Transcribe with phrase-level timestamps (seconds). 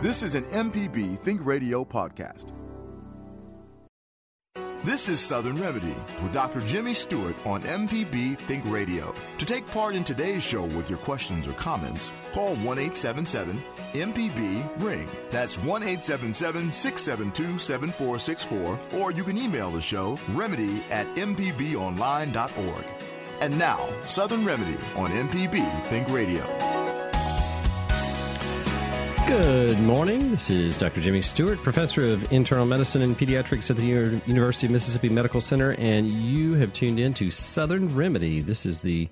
[0.00, 2.52] This is an MPB Think Radio podcast.
[4.84, 6.60] This is Southern Remedy with Dr.
[6.60, 9.12] Jimmy Stewart on MPB Think Radio.
[9.38, 13.60] To take part in today's show with your questions or comments, call 1 877
[13.94, 15.08] MPB Ring.
[15.30, 22.84] That's 1 877 672 7464, or you can email the show remedy at mpbonline.org.
[23.40, 26.97] And now, Southern Remedy on MPB Think Radio.
[29.28, 30.30] Good morning.
[30.30, 31.02] This is Dr.
[31.02, 35.72] Jimmy Stewart, professor of internal medicine and pediatrics at the University of Mississippi Medical Center,
[35.72, 38.40] and you have tuned in to Southern Remedy.
[38.40, 39.10] This is the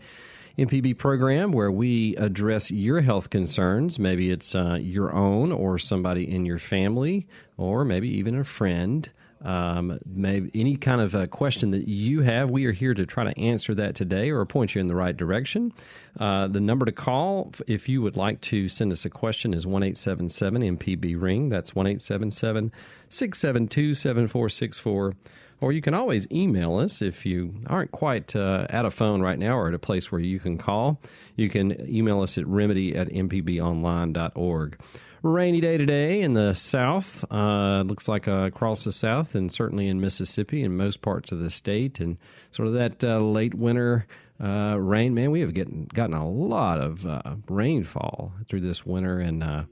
[0.59, 3.99] MPB program where we address your health concerns.
[3.99, 7.27] Maybe it's uh, your own or somebody in your family,
[7.59, 9.11] or maybe even a friend.
[9.47, 13.23] Um, maybe any kind of a question that you have, we are here to try
[13.23, 15.73] to answer that today or point you in the right direction.
[16.19, 19.65] Uh, the number to call if you would like to send us a question is
[19.65, 21.49] one eight seven seven MPB ring.
[21.49, 22.73] That's one eight seven seven
[23.09, 25.13] six seven two seven four six four.
[25.61, 29.39] Or you can always email us if you aren't quite uh, at a phone right
[29.39, 31.01] now or at a place where you can call.
[31.37, 34.77] You can email us at remedy at mpbonline.org
[35.23, 37.25] rainy day today in the south.
[37.31, 41.39] Uh, looks like uh, across the south and certainly in Mississippi and most parts of
[41.39, 42.01] the state.
[42.01, 42.19] And
[42.51, 44.07] sort of that uh, late winter
[44.43, 45.15] uh, rain.
[45.15, 49.65] Man, we have getting, gotten a lot of uh, rainfall through this winter and uh,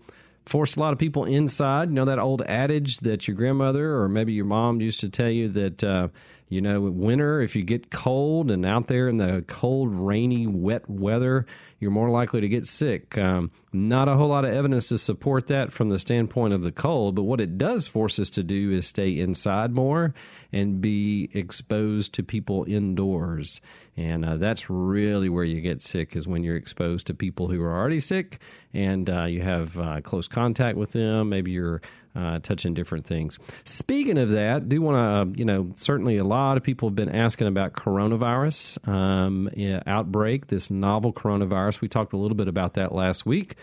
[0.46, 1.88] forced a lot of people inside.
[1.88, 5.30] You know that old adage that your grandmother or maybe your mom used to tell
[5.30, 6.10] you that.
[6.48, 10.88] You know, winter, if you get cold and out there in the cold, rainy, wet
[10.88, 11.46] weather,
[11.80, 13.16] you're more likely to get sick.
[13.18, 16.72] Um, not a whole lot of evidence to support that from the standpoint of the
[16.72, 20.14] cold, but what it does force us to do is stay inside more
[20.52, 23.60] and be exposed to people indoors.
[23.96, 27.62] And uh, that's really where you get sick is when you're exposed to people who
[27.62, 28.40] are already sick
[28.72, 31.28] and uh, you have uh, close contact with them.
[31.28, 31.80] Maybe you're
[32.14, 33.38] uh, touching different things.
[33.64, 36.96] Speaking of that, do want to, uh, you know, certainly a lot of people have
[36.96, 39.50] been asking about coronavirus um,
[39.86, 41.80] outbreak, this novel coronavirus.
[41.80, 43.56] We talked a little bit about that last week.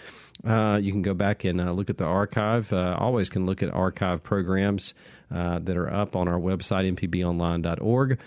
[0.45, 2.71] Uh, you can go back and uh, look at the archive.
[2.73, 4.93] Uh, always can look at archive programs
[5.33, 8.19] uh, that are up on our website, mpbonline.org.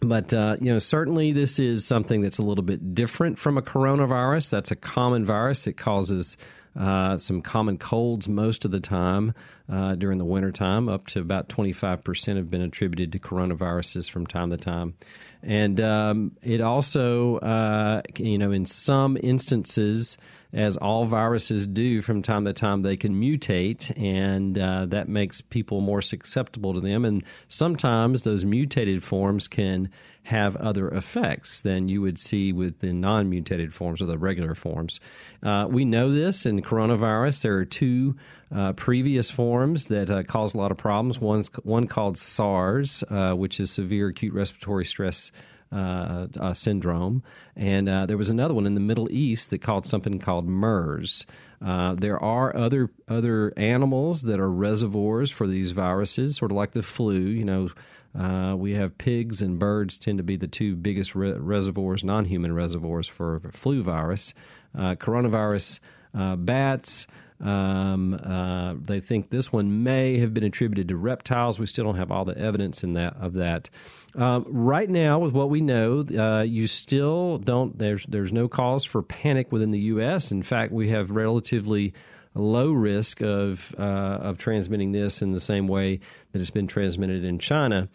[0.00, 3.62] But uh, you know, certainly this is something that's a little bit different from a
[3.62, 4.50] coronavirus.
[4.50, 5.66] That's a common virus.
[5.68, 6.36] It causes
[6.76, 9.34] uh, some common colds most of the time
[9.70, 10.88] uh, during the wintertime.
[10.88, 14.94] Up to about 25% have been attributed to coronaviruses from time to time.
[15.42, 20.16] And um, it also, uh, you know, in some instances,
[20.52, 25.40] as all viruses do from time to time, they can mutate, and uh, that makes
[25.40, 27.04] people more susceptible to them.
[27.04, 29.88] And sometimes those mutated forms can
[30.24, 34.54] have other effects than you would see with the non mutated forms or the regular
[34.54, 35.00] forms.
[35.42, 37.42] Uh, we know this in coronavirus.
[37.42, 38.16] There are two
[38.54, 41.18] uh, previous forms that uh, cause a lot of problems.
[41.18, 45.32] One's, one called SARS, uh, which is severe acute respiratory stress.
[45.72, 47.22] Uh, uh, syndrome,
[47.56, 51.24] and uh, there was another one in the Middle East that called something called MERS.
[51.64, 56.72] Uh, there are other other animals that are reservoirs for these viruses, sort of like
[56.72, 57.18] the flu.
[57.18, 57.70] You know,
[58.14, 62.54] uh, we have pigs and birds tend to be the two biggest re- reservoirs, non-human
[62.54, 64.34] reservoirs for flu virus.
[64.76, 65.80] Uh, coronavirus,
[66.12, 67.06] bats.
[67.42, 71.58] Um, uh, they think this one may have been attributed to reptiles.
[71.58, 73.68] We still don't have all the evidence in that of that.
[74.14, 77.76] Um, right now, with what we know, uh, you still don't.
[77.78, 80.30] There's there's no cause for panic within the U.S.
[80.30, 81.92] In fact, we have relatively
[82.34, 85.98] low risk of uh, of transmitting this in the same way
[86.30, 87.88] that it's been transmitted in China.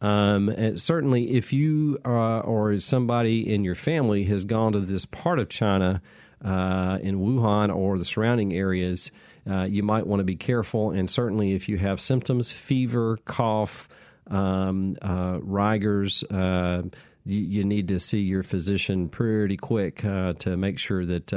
[0.00, 5.38] Um, certainly, if you uh, or somebody in your family has gone to this part
[5.38, 6.00] of China
[6.44, 9.10] uh, in Wuhan or the surrounding areas,
[9.48, 10.90] uh, you might want to be careful.
[10.90, 13.88] And certainly, if you have symptoms, fever, cough,
[14.28, 16.82] um, uh, rigors, uh,
[17.26, 21.32] you, you, need to see your physician pretty quick to make sure that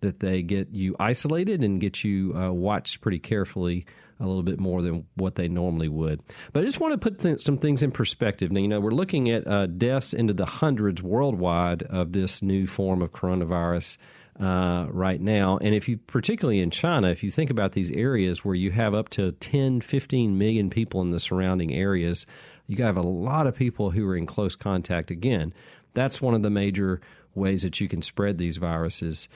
[0.00, 3.86] that they get you isolated and get you uh, watched pretty carefully
[4.18, 6.20] a little bit more than what they normally would.
[6.52, 8.50] But I just want to put th- some things in perspective.
[8.50, 12.66] Now, you know, we're looking at uh, deaths into the hundreds worldwide of this new
[12.66, 13.98] form of coronavirus.
[14.40, 15.58] Uh, right now.
[15.58, 18.94] And if you, particularly in China, if you think about these areas where you have
[18.94, 22.26] up to 10, 15 million people in the surrounding areas,
[22.66, 25.10] you have a lot of people who are in close contact.
[25.10, 25.54] Again,
[25.94, 27.00] that's one of the major
[27.34, 29.28] ways that you can spread these viruses.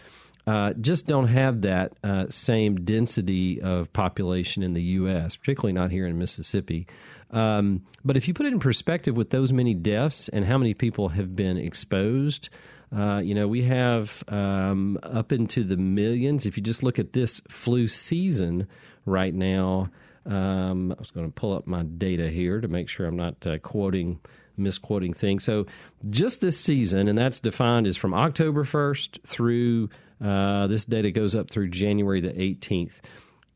[0.47, 5.91] Uh, just don't have that uh, same density of population in the U.S., particularly not
[5.91, 6.87] here in Mississippi.
[7.31, 10.75] Um, but if you put it in perspective with those many deaths and how many
[10.75, 12.49] people have been exposed,
[12.97, 16.47] uh, you know, we have um, up into the millions.
[16.47, 18.67] If you just look at this flu season
[19.07, 19.91] right now,
[20.27, 23.47] um, I was going to pull up my data here to make sure I'm not
[23.47, 24.21] uh, quoting
[24.57, 25.45] misquoting things.
[25.45, 25.67] So
[26.11, 29.89] just this season, and that's defined as from October 1st through
[30.23, 33.01] uh, this data goes up through January the 18th.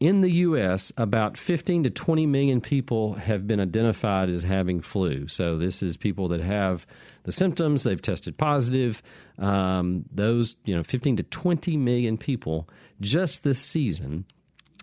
[0.04, 5.28] In the U.S., about 15 to 20 million people have been identified as having flu.
[5.28, 6.86] So this is people that have
[7.22, 9.02] the symptoms, they've tested positive.
[9.38, 12.68] Um, those, you know, 15 to 20 million people
[13.00, 14.26] just this season.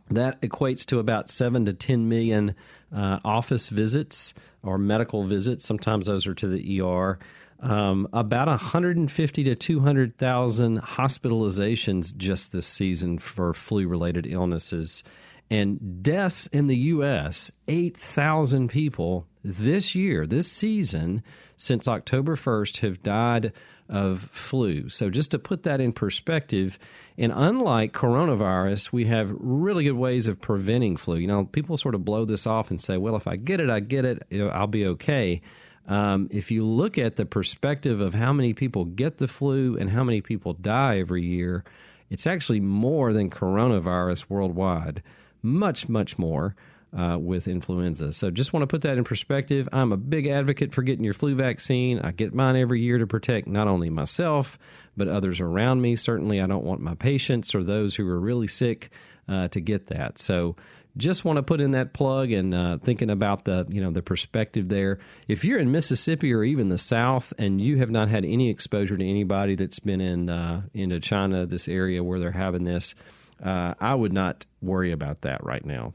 [0.09, 2.55] That equates to about 7 to 10 million
[2.91, 4.33] uh, office visits
[4.63, 5.63] or medical visits.
[5.63, 7.19] Sometimes those are to the ER.
[7.61, 15.03] Um, about 150 to 200,000 hospitalizations just this season for flu related illnesses.
[15.51, 21.23] And deaths in the U.S., 8,000 people this year, this season,
[21.55, 23.53] since October 1st, have died
[23.89, 24.89] of flu.
[24.89, 26.79] So, just to put that in perspective,
[27.17, 31.17] and unlike coronavirus, we have really good ways of preventing flu.
[31.17, 33.69] You know, people sort of blow this off and say, well, if I get it,
[33.69, 35.41] I get it, I'll be okay.
[35.87, 39.89] Um, if you look at the perspective of how many people get the flu and
[39.89, 41.63] how many people die every year,
[42.09, 45.01] it's actually more than coronavirus worldwide.
[45.41, 46.55] Much, much more.
[46.93, 48.11] Uh, with influenza.
[48.11, 49.69] So just want to put that in perspective.
[49.71, 51.99] I'm a big advocate for getting your flu vaccine.
[51.99, 54.59] I get mine every year to protect not only myself,
[54.97, 55.95] but others around me.
[55.95, 58.89] Certainly, I don't want my patients or those who are really sick
[59.29, 60.19] uh, to get that.
[60.19, 60.57] So
[60.97, 64.01] just want to put in that plug and uh, thinking about the you know the
[64.01, 64.99] perspective there.
[65.27, 68.97] If you're in Mississippi or even the South and you have not had any exposure
[68.97, 72.95] to anybody that's been in uh, into China, this area where they're having this,
[73.43, 75.93] uh, I would not worry about that right now.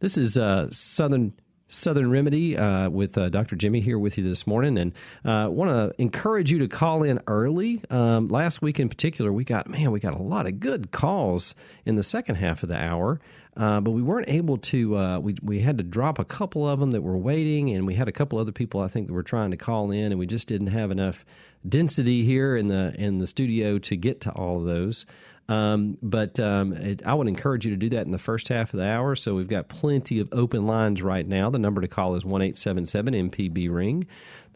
[0.00, 1.32] This is uh, Southern
[1.68, 3.56] Southern Remedy uh, with uh, Dr.
[3.56, 4.92] Jimmy here with you this morning, and
[5.24, 7.82] uh, want to encourage you to call in early.
[7.90, 11.54] Um, last week in particular, we got man, we got a lot of good calls
[11.84, 13.20] in the second half of the hour.
[13.56, 14.96] Uh, but we weren't able to.
[14.96, 17.94] Uh, we we had to drop a couple of them that were waiting, and we
[17.94, 20.26] had a couple other people I think that were trying to call in, and we
[20.26, 21.24] just didn't have enough
[21.66, 25.06] density here in the in the studio to get to all of those.
[25.48, 28.74] Um, but um, it, I would encourage you to do that in the first half
[28.74, 29.14] of the hour.
[29.14, 31.50] So we've got plenty of open lines right now.
[31.50, 34.06] The number to call is one eight seven seven MPB ring.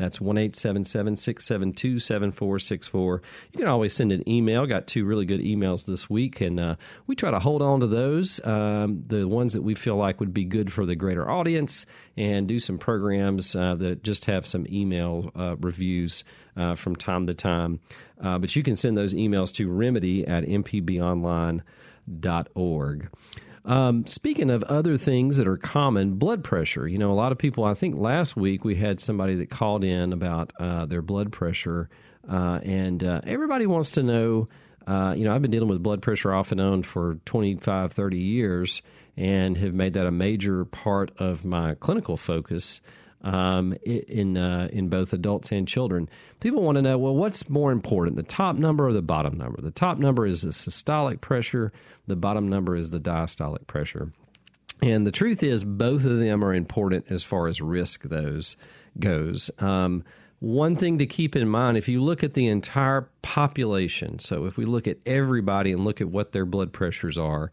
[0.01, 3.23] That's 1 672 7464.
[3.53, 4.65] You can always send an email.
[4.65, 6.77] Got two really good emails this week, and uh,
[7.07, 10.33] we try to hold on to those, um, the ones that we feel like would
[10.33, 11.85] be good for the greater audience,
[12.17, 16.25] and do some programs uh, that just have some email uh, reviews
[16.57, 17.79] uh, from time to time.
[18.23, 23.11] Uh, but you can send those emails to remedy at mpbonline.org.
[23.65, 26.89] Um, speaking of other things that are common, blood pressure.
[26.89, 29.85] You know, a lot of people, I think last week we had somebody that called
[29.85, 31.91] in about uh, their blood pressure,
[32.29, 34.49] uh, and uh, everybody wants to know.
[34.87, 38.19] Uh, you know, I've been dealing with blood pressure off and on for 25, 30
[38.19, 38.83] years
[39.17, 42.81] and have made that a major part of my clinical focus
[43.23, 46.09] um, in uh, in both adults and children.
[46.41, 49.61] People want to know, well, what's more important, the top number or the bottom number?
[49.61, 51.73] The top number is the systolic pressure.
[52.07, 54.13] The bottom number is the diastolic pressure.
[54.83, 58.57] And the truth is, both of them are important as far as risk those
[58.99, 59.51] goes.
[59.59, 60.05] Um,
[60.39, 64.57] one thing to keep in mind if you look at the entire population, so if
[64.57, 67.51] we look at everybody and look at what their blood pressures are,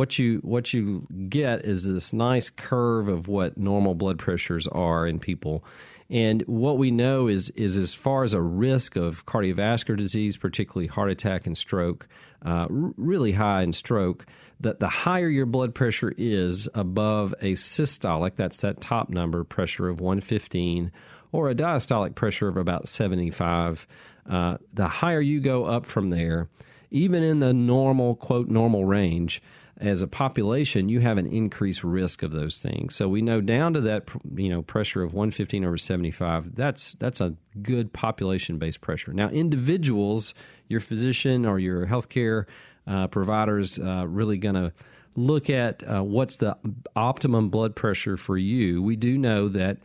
[0.00, 5.06] what you what you get is this nice curve of what normal blood pressures are
[5.06, 5.62] in people.
[6.08, 10.86] And what we know is is as far as a risk of cardiovascular disease, particularly
[10.86, 12.08] heart attack and stroke,
[12.42, 14.24] uh, really high in stroke,
[14.58, 19.90] that the higher your blood pressure is above a systolic, that's that top number pressure
[19.90, 20.90] of 115,
[21.30, 23.86] or a diastolic pressure of about 75,
[24.30, 26.48] uh, the higher you go up from there,
[26.90, 29.42] even in the normal quote normal range,
[29.80, 32.94] as a population, you have an increased risk of those things.
[32.94, 36.54] So we know down to that, you know, pressure of 115 over 75.
[36.54, 39.12] That's that's a good population-based pressure.
[39.12, 40.34] Now, individuals,
[40.68, 42.44] your physician or your healthcare
[42.86, 44.72] uh, providers, uh, really going to
[45.16, 46.56] look at uh, what's the
[46.94, 48.82] optimum blood pressure for you.
[48.82, 49.78] We do know that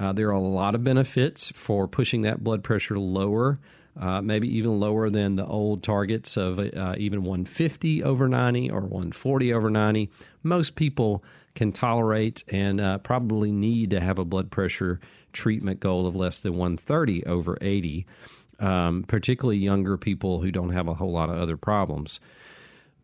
[0.00, 3.58] uh, there are a lot of benefits for pushing that blood pressure lower
[3.98, 8.80] uh, maybe even lower than the old targets of uh, even 150 over 90 or
[8.80, 10.10] 140 over 90.
[10.42, 11.22] Most people
[11.54, 15.00] can tolerate and uh, probably need to have a blood pressure
[15.32, 18.06] treatment goal of less than 130 over 80,
[18.60, 22.20] um, particularly younger people who don't have a whole lot of other problems.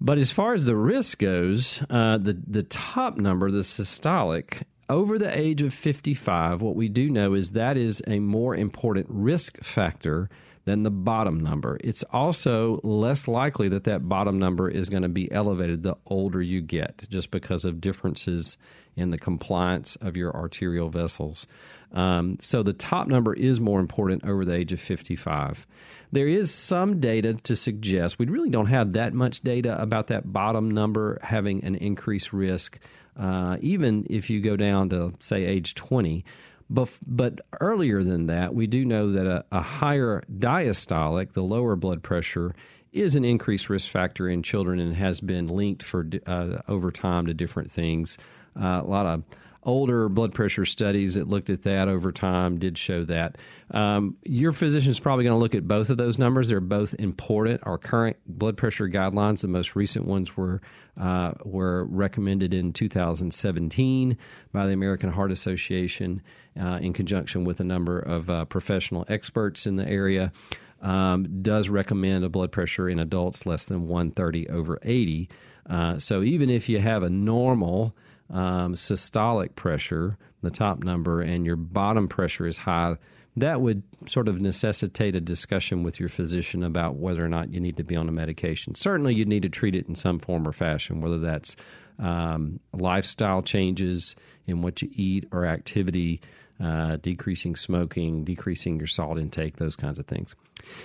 [0.00, 5.18] But as far as the risk goes, uh, the the top number, the systolic, over
[5.18, 9.59] the age of 55, what we do know is that is a more important risk
[9.62, 10.30] factor
[10.68, 11.78] than the bottom number.
[11.82, 16.42] It's also less likely that that bottom number is going to be elevated the older
[16.42, 18.58] you get, just because of differences
[18.94, 21.46] in the compliance of your arterial vessels.
[21.92, 25.66] Um, so the top number is more important over the age of 55.
[26.12, 30.30] There is some data to suggest we really don't have that much data about that
[30.30, 32.78] bottom number having an increased risk,
[33.18, 36.26] uh, even if you go down to, say, age 20.
[36.70, 41.76] But, but earlier than that, we do know that a, a higher diastolic, the lower
[41.76, 42.54] blood pressure,
[42.92, 47.26] is an increased risk factor in children and has been linked for uh, over time
[47.26, 48.18] to different things.
[48.58, 49.22] Uh, a lot of
[49.68, 53.37] older blood pressure studies that looked at that over time did show that.
[53.70, 56.48] Um, your physician is probably going to look at both of those numbers.
[56.48, 57.60] They're both important.
[57.64, 60.62] Our current blood pressure guidelines, the most recent ones were
[60.98, 64.16] uh, were recommended in 2017
[64.52, 66.22] by the American Heart Association
[66.58, 70.32] uh, in conjunction with a number of uh, professional experts in the area.
[70.80, 75.28] Um, does recommend a blood pressure in adults less than 130 over 80.
[75.68, 77.94] Uh, so even if you have a normal
[78.30, 82.97] um, systolic pressure, the top number, and your bottom pressure is high,
[83.37, 87.61] that would sort of necessitate a discussion with your physician about whether or not you
[87.61, 88.75] need to be on a medication.
[88.75, 91.56] Certainly, you need to treat it in some form or fashion, whether that's
[91.99, 94.16] um, lifestyle changes
[94.47, 96.20] in what you eat or activity
[96.62, 100.34] uh, decreasing smoking, decreasing your salt intake, those kinds of things.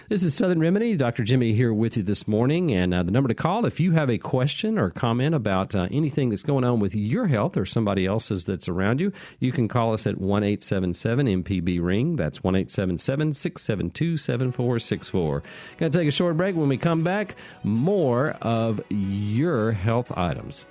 [0.10, 0.96] This is Southern Remedy.
[0.96, 1.24] Dr.
[1.24, 2.72] Jimmy here with you this morning.
[2.72, 5.88] And uh, the number to call if you have a question or comment about uh,
[5.92, 9.68] anything that's going on with your health or somebody else's that's around you, you can
[9.68, 12.16] call us at 1 877 MPB Ring.
[12.16, 15.44] That's 1 877 672 7464.
[15.78, 16.56] Going to take a short break.
[16.56, 20.66] When we come back, more of your health items.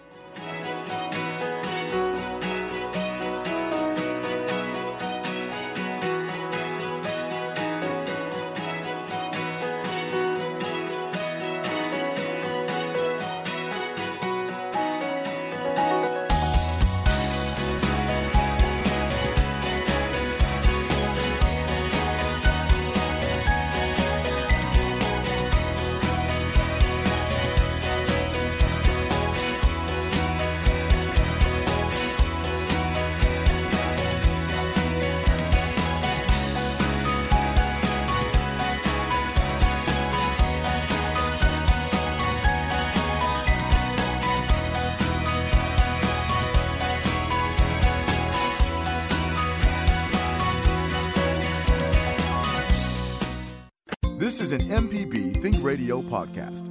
[54.22, 56.68] This is an MPB Think Radio podcast.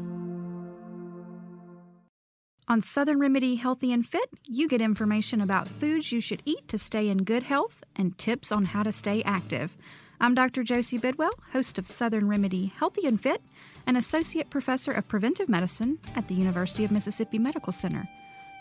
[2.70, 6.78] On Southern Remedy Healthy and Fit, you get information about foods you should eat to
[6.78, 9.76] stay in good health and tips on how to stay active.
[10.22, 10.64] I'm Dr.
[10.64, 13.42] Josie Bidwell, host of Southern Remedy Healthy and Fit,
[13.86, 18.08] and Associate Professor of Preventive Medicine at the University of Mississippi Medical Center.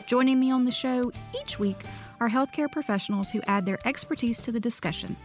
[0.07, 1.85] Joining me on the show each week
[2.19, 5.17] are healthcare professionals who add their expertise to the discussion.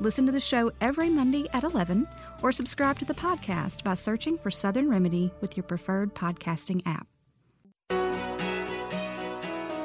[0.00, 2.08] Listen to the show every Monday at 11
[2.42, 7.06] or subscribe to the podcast by searching for Southern Remedy with your preferred podcasting app.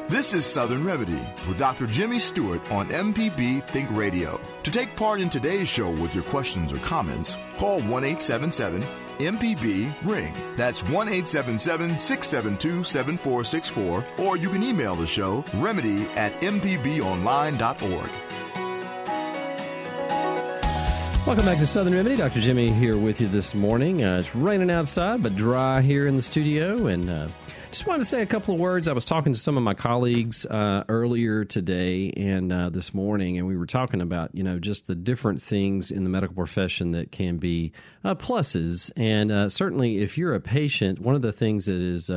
[0.08, 1.88] This is Southern Remedy with Dr.
[1.88, 4.40] Jimmy Stewart on MPB Think Radio.
[4.62, 8.84] To take part in today's show with your questions or comments, call 1 877
[9.18, 10.32] MPB Ring.
[10.56, 18.10] That's 1 877 672 7464, or you can email the show remedy at mpbonline.org.
[21.26, 22.18] Welcome back to Southern Remedy.
[22.18, 22.40] Dr.
[22.40, 24.04] Jimmy here with you this morning.
[24.04, 26.86] Uh, it's raining outside, but dry here in the studio.
[26.86, 27.30] And uh,
[27.72, 28.88] just wanted to say a couple of words.
[28.88, 33.40] I was talking to some of my colleagues uh, earlier today and uh, this morning,
[33.40, 36.92] and we were talking about, you know, just the different things in the medical profession
[36.92, 37.72] that can be
[38.04, 38.92] uh, pluses.
[38.96, 42.12] And uh, certainly, if you're a patient, one of the things that is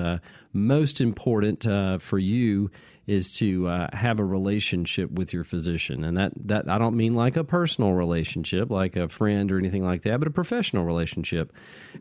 [0.53, 1.63] most important
[2.03, 2.71] for you
[3.09, 7.15] is to uh, have a relationship with your physician, and that that I don't mean
[7.15, 11.53] like a personal relationship, like a friend or anything like that, but a professional relationship.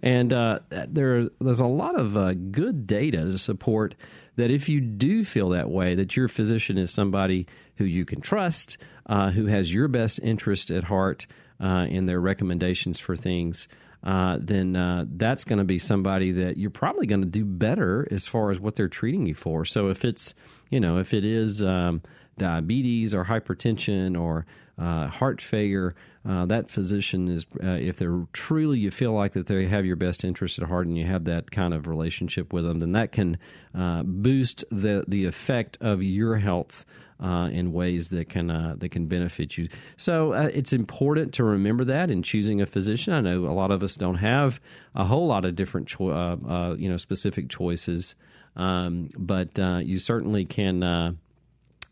[0.03, 3.95] And uh, there there's a lot of uh, good data to support
[4.35, 7.47] that if you do feel that way, that your physician is somebody
[7.77, 11.25] who you can trust, uh, who has your best interest at heart
[11.59, 13.67] uh, in their recommendations for things.
[14.03, 18.07] Uh, then uh, that's going to be somebody that you're probably going to do better
[18.11, 19.65] as far as what they're treating you for.
[19.65, 20.33] So if it's,
[20.69, 22.01] you know, if it is um,
[22.37, 24.45] diabetes or hypertension or
[24.77, 25.95] uh, heart failure,
[26.27, 29.95] uh, that physician is, uh, if they're truly you feel like that they have your
[29.95, 33.11] best interest at heart and you have that kind of relationship with them, then that
[33.11, 33.37] can
[33.73, 36.85] uh, boost the the effect of your health
[37.19, 39.69] uh, in ways that can uh, that can benefit you.
[39.95, 43.13] So it's important to remember that in choosing a physician.
[43.13, 44.59] I know a lot of us don't have
[44.93, 48.15] a whole lot of different cho- you know specific choices,
[48.55, 51.17] um, but you certainly can.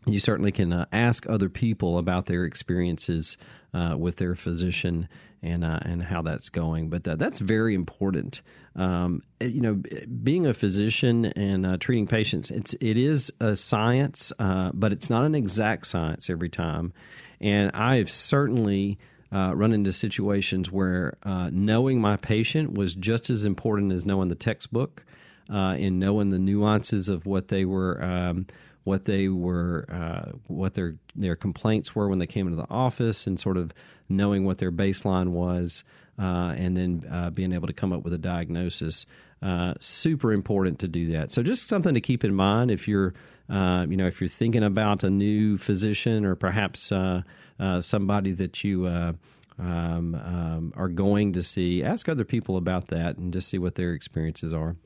[0.06, 3.36] You certainly can ask other people about their experiences
[3.98, 5.08] with their physician
[5.42, 6.88] and uh, and how that's going.
[6.88, 8.42] But uh, that's very important.
[8.74, 9.80] Um, you know,
[10.22, 15.10] being a physician and uh, treating patients, it's it is a science, uh, but it's
[15.10, 16.92] not an exact science every time.
[17.40, 18.98] And I've certainly
[19.32, 24.28] uh, run into situations where uh, knowing my patient was just as important as knowing
[24.28, 25.04] the textbook
[25.48, 28.02] and knowing the nuances of what they were.
[28.02, 28.46] Um,
[28.86, 33.26] what they were, uh, what their their complaints were when they came into the office,
[33.26, 33.72] and sort of
[34.08, 35.82] knowing what their baseline was,
[36.20, 39.04] uh, and then uh, being able to come up with a diagnosis.
[39.42, 41.32] Uh, super important to do that.
[41.32, 43.12] So just something to keep in mind if you're,
[43.50, 46.92] uh, you know, if you're thinking about a new physician or perhaps
[47.80, 48.86] somebody that you.
[49.58, 51.82] Um, um, are going to see.
[51.82, 54.76] Ask other people about that and just see what their experiences are.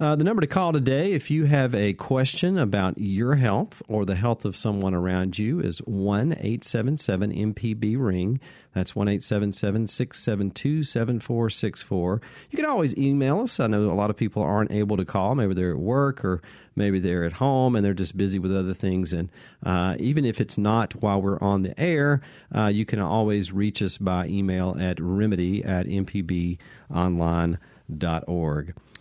[0.00, 4.04] Uh, the number to call today, if you have a question about your health or
[4.04, 8.38] the health of someone around you, is 1 877 MPB Ring.
[8.74, 12.20] That's 1 877 672 7464.
[12.50, 13.58] You can always email us.
[13.58, 15.34] I know a lot of people aren't able to call.
[15.34, 16.42] Maybe they're at work or
[16.76, 19.12] maybe they're at home and they're just busy with other things.
[19.12, 19.30] And
[19.66, 22.22] uh, even if it's not while we're on the air,
[22.54, 26.58] uh, you can always reach us by email at remedy at mpbonline.org.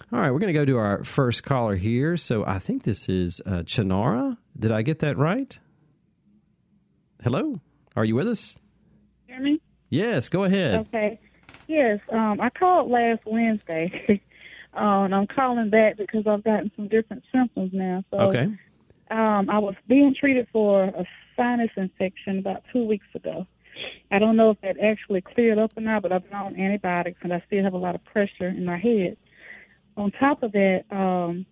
[0.09, 2.15] All right, we're going to go to our first caller here.
[2.15, 4.37] So I think this is uh, Chinara.
[4.57, 5.59] Did I get that right?
[7.21, 7.59] Hello,
[7.93, 8.57] are you with us?
[9.27, 9.59] Hear me?
[9.89, 10.87] Yes, go ahead.
[10.87, 11.19] Okay.
[11.67, 14.21] Yes, um, I called last Wednesday,
[14.73, 18.05] uh, and I'm calling back because I've gotten some different symptoms now.
[18.09, 18.43] So, okay.
[19.11, 23.45] Um, I was being treated for a sinus infection about two weeks ago.
[24.09, 27.19] I don't know if that actually cleared up or not, but I've been on antibiotics
[27.23, 29.17] and I still have a lot of pressure in my head
[29.97, 31.45] on top of that, um,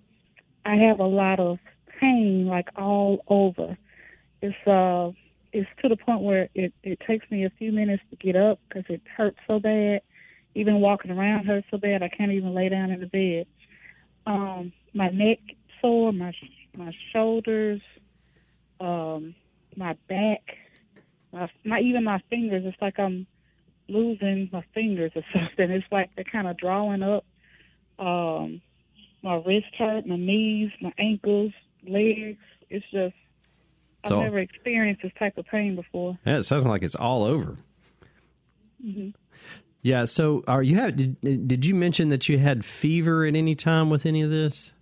[0.64, 1.58] I have a lot of
[2.00, 3.78] pain like all over.
[4.42, 5.12] It's uh,
[5.52, 8.60] it's to the point where it it takes me a few minutes to get up
[8.68, 10.02] because it hurts so bad.
[10.54, 13.48] Even walking around hurts so bad I can't even lay down in the bed.
[14.28, 15.40] Um, my neck
[15.82, 16.34] sore, my
[16.76, 17.82] my shoulders,
[18.80, 19.34] um,
[19.76, 20.42] my back,
[21.34, 22.64] my, my even my fingers.
[22.66, 23.26] It's like I'm
[23.88, 25.72] losing my fingers or something.
[25.72, 27.26] It's like they're kind of drawing up
[28.00, 28.62] um,
[29.24, 31.52] my wrist hurt, my knees, my ankles,
[31.88, 32.38] legs.
[32.70, 33.16] It's just
[34.04, 36.18] I've so, never experienced this type of pain before.
[36.26, 37.58] Yeah, it sounds like it's all over.
[38.86, 39.10] Mm-hmm.
[39.82, 40.06] Yeah.
[40.06, 43.90] So, are you had did, did you mention that you had fever at any time
[43.90, 44.74] with any of this?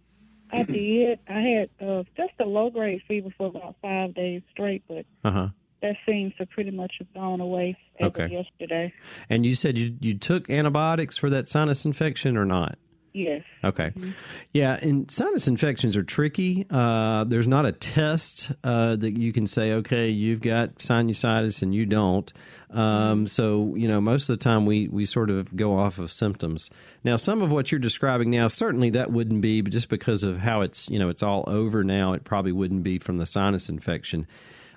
[0.52, 1.20] I did.
[1.28, 5.50] I had uh, just a low grade fever for about five days straight, but uh-huh.
[5.82, 8.26] that seems to pretty much have gone away as okay.
[8.26, 8.94] of yesterday.
[9.30, 12.78] And you said you you took antibiotics for that sinus infection or not?
[13.14, 13.44] Yes.
[13.64, 13.92] Okay.
[13.92, 14.12] Mm-hmm.
[14.54, 16.66] Yeah, and sinus infections are tricky.
[16.70, 21.76] Uh, there's not a test uh, that you can say, okay, you've got sinusitis and
[21.76, 22.34] you don't.
[22.72, 23.26] Um, mm-hmm.
[23.28, 26.72] so you know, most of the time we we sort of go off of symptoms.
[27.04, 30.40] Now, some of what you're describing now, certainly that wouldn't be, but just because of
[30.40, 33.70] how it's you know it's all over now, it probably wouldn't be from the sinus
[33.70, 34.26] infection.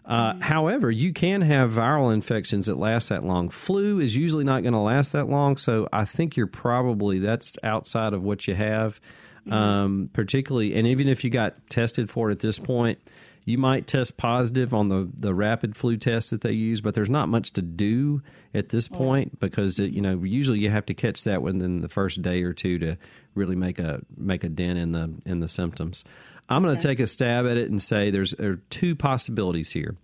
[0.07, 0.41] Uh, mm-hmm.
[0.41, 3.49] However, you can have viral infections that last that long.
[3.49, 7.57] Flu is usually not going to last that long, so I think you're probably that's
[7.63, 9.01] outside of what you have,
[9.41, 9.53] mm-hmm.
[9.53, 10.75] um, particularly.
[10.75, 13.01] And even if you got tested for it at this point,
[13.47, 17.09] you might test positive on the, the rapid flu test that they use, but there's
[17.09, 18.21] not much to do
[18.53, 21.89] at this point because it, you know usually you have to catch that within the
[21.89, 22.97] first day or two to
[23.37, 26.05] really make a make a dent in the in the symptoms.
[26.49, 26.95] I'm going to okay.
[26.95, 29.97] take a stab at it and say there's there are two possibilities here.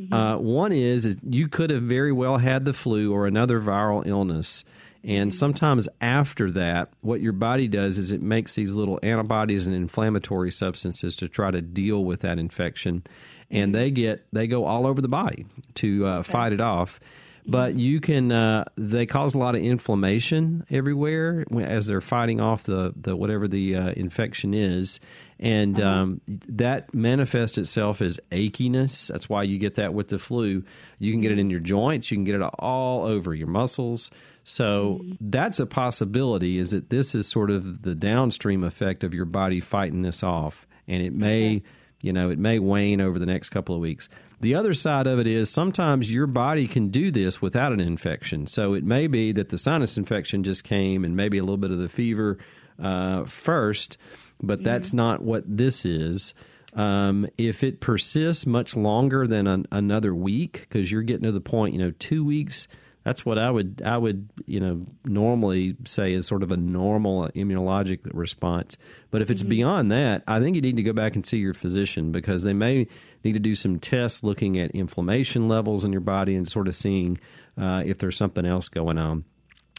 [0.00, 0.14] Mm-hmm.
[0.14, 4.06] Uh, one is, is you could have very well had the flu or another viral
[4.06, 4.64] illness.
[5.02, 5.36] And mm-hmm.
[5.38, 10.50] sometimes after that, what your body does is it makes these little antibodies and inflammatory
[10.50, 13.02] substances to try to deal with that infection,
[13.50, 13.72] and mm-hmm.
[13.72, 16.32] they get they go all over the body to uh, okay.
[16.32, 17.00] fight it off.
[17.46, 22.64] But you can uh, they cause a lot of inflammation everywhere as they're fighting off
[22.64, 25.00] the, the whatever the uh, infection is.
[25.38, 25.88] And uh-huh.
[25.88, 29.10] um, that manifests itself as achiness.
[29.10, 30.64] That's why you get that with the flu.
[30.98, 32.10] You can get it in your joints.
[32.10, 34.10] You can get it all over your muscles.
[34.44, 35.14] So mm-hmm.
[35.20, 39.60] that's a possibility is that this is sort of the downstream effect of your body
[39.60, 40.66] fighting this off.
[40.86, 41.62] And it may
[42.02, 44.08] you know it may wane over the next couple of weeks
[44.40, 48.46] the other side of it is sometimes your body can do this without an infection.
[48.46, 51.70] So it may be that the sinus infection just came and maybe a little bit
[51.70, 52.38] of the fever
[52.82, 53.98] uh, first,
[54.42, 54.64] but mm-hmm.
[54.64, 56.32] that's not what this is.
[56.72, 61.40] Um, if it persists much longer than an, another week, because you're getting to the
[61.40, 62.68] point, you know, two weeks
[63.04, 67.28] that's what I would I would you know normally say is sort of a normal
[67.30, 68.76] immunologic response.
[69.10, 69.50] But if it's mm-hmm.
[69.50, 72.52] beyond that, I think you need to go back and see your physician because they
[72.52, 72.86] may
[73.24, 76.74] need to do some tests looking at inflammation levels in your body and sort of
[76.74, 77.18] seeing
[77.58, 79.24] uh, if there's something else going on.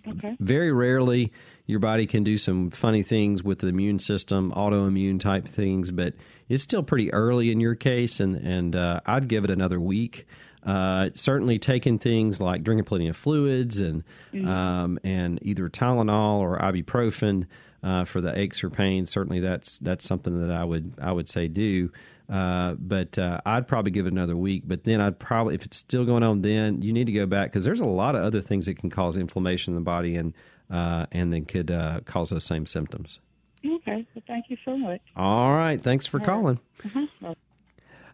[0.08, 0.36] Okay.
[0.40, 1.32] Very rarely,
[1.68, 6.16] your body can do some funny things with the immune system, autoimmune type things, but
[6.50, 10.28] it's still pretty early in your case, and and uh, I'd give it another week.
[10.64, 14.48] Uh, certainly taking things like drinking plenty of fluids and mm-hmm.
[14.48, 17.48] um, and either Tylenol or ibuprofen
[17.84, 19.10] uh, for the aches or pains.
[19.10, 21.92] Certainly, that's that's something that I would I would say do.
[22.32, 24.64] Uh, but uh, I'd probably give it another week.
[24.66, 27.52] But then I'd probably, if it's still going on, then you need to go back
[27.52, 30.34] because there's a lot of other things that can cause inflammation in the body and
[30.70, 33.20] uh, and then could uh, cause those same symptoms.
[33.66, 35.02] Okay, well, thank you so much.
[35.16, 36.60] All right, thanks for calling.
[36.86, 37.36] Uh-huh.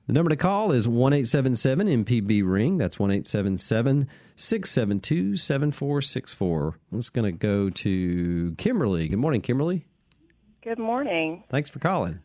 [0.08, 2.78] The number to call is 1 877 MPB Ring.
[2.78, 6.80] That's 1 877 672 7464.
[6.92, 9.10] Let's going to go to Kimberly.
[9.10, 9.86] Good morning, Kimberly.
[10.64, 11.44] Good morning.
[11.50, 12.20] Thanks for calling.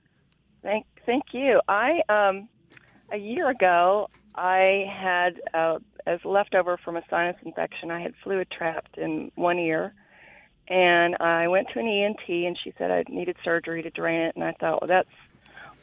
[0.62, 1.60] Thank, thank you.
[1.68, 2.48] I, um,
[3.10, 8.50] a year ago, I had, uh, as leftover from a sinus infection, I had fluid
[8.50, 9.94] trapped in one ear.
[10.68, 14.36] And I went to an ENT, and she said I needed surgery to drain it.
[14.36, 15.08] And I thought, well, that's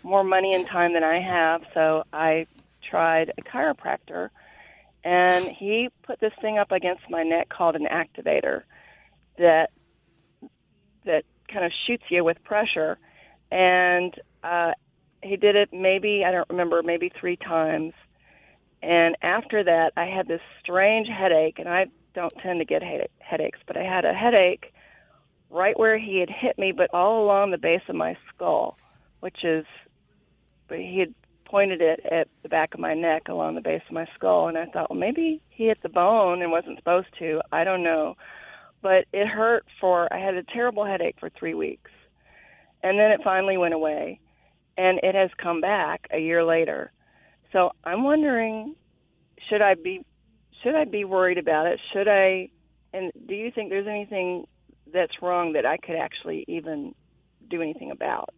[0.04, 2.48] more money and time than I have, so I
[2.90, 4.30] tried a chiropractor,
[5.04, 8.64] and he put this thing up against my neck called an activator
[9.38, 9.72] that
[11.06, 12.98] that kind of shoots you with pressure,
[13.52, 14.72] and uh,
[15.22, 17.94] he did it maybe I don't remember maybe three times,
[18.82, 22.82] and after that I had this strange headache, and I don't tend to get
[23.20, 24.74] headaches, but I had a headache
[25.50, 28.78] right where he had hit me, but all along the base of my skull,
[29.20, 29.66] which is
[30.68, 31.14] but he had
[31.46, 34.58] pointed it at the back of my neck along the base of my skull and
[34.58, 37.42] I thought, well maybe he hit the bone and wasn't supposed to.
[37.52, 38.16] I don't know.
[38.82, 41.92] But it hurt for I had a terrible headache for 3 weeks.
[42.84, 44.20] And then it finally went away
[44.78, 46.92] and it has come back a year later.
[47.52, 48.76] So I'm wondering
[49.50, 50.06] should I be
[50.64, 51.80] should I be worried about it?
[51.94, 52.50] Should I
[52.94, 54.48] and do you think there's anything
[54.92, 56.94] that's wrong that I could actually even
[57.50, 58.34] do anything about?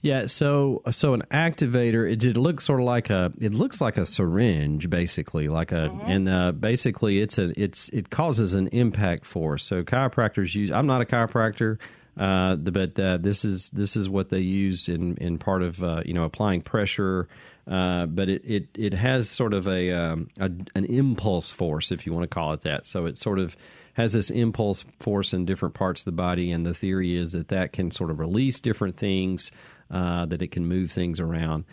[0.00, 3.96] Yeah, so so an activator it, it looks sort of like a it looks like
[3.96, 6.10] a syringe basically like a mm-hmm.
[6.10, 9.64] and uh, basically it's a it's it causes an impact force.
[9.64, 11.78] So chiropractors use I'm not a chiropractor
[12.18, 16.02] uh, but uh, this is this is what they use in in part of uh,
[16.04, 17.28] you know applying pressure
[17.68, 22.06] uh, but it, it it has sort of a, um, a an impulse force if
[22.06, 22.86] you want to call it that.
[22.86, 23.56] So it sort of
[23.92, 27.48] has this impulse force in different parts of the body, and the theory is that
[27.48, 29.50] that can sort of release different things
[29.90, 31.64] uh, that it can move things around.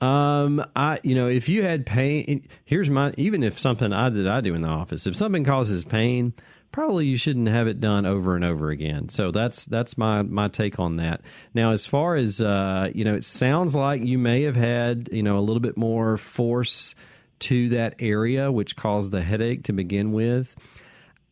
[0.00, 4.26] Um, I, you know, if you had pain, here's my, even if something I did,
[4.26, 6.34] I do in the office, if something causes pain,
[6.76, 9.08] probably you shouldn't have it done over and over again.
[9.08, 11.22] So that's, that's my, my take on that.
[11.54, 15.22] Now, as far as, uh, you know, it sounds like you may have had, you
[15.22, 16.94] know, a little bit more force
[17.38, 20.54] to that area, which caused the headache to begin with.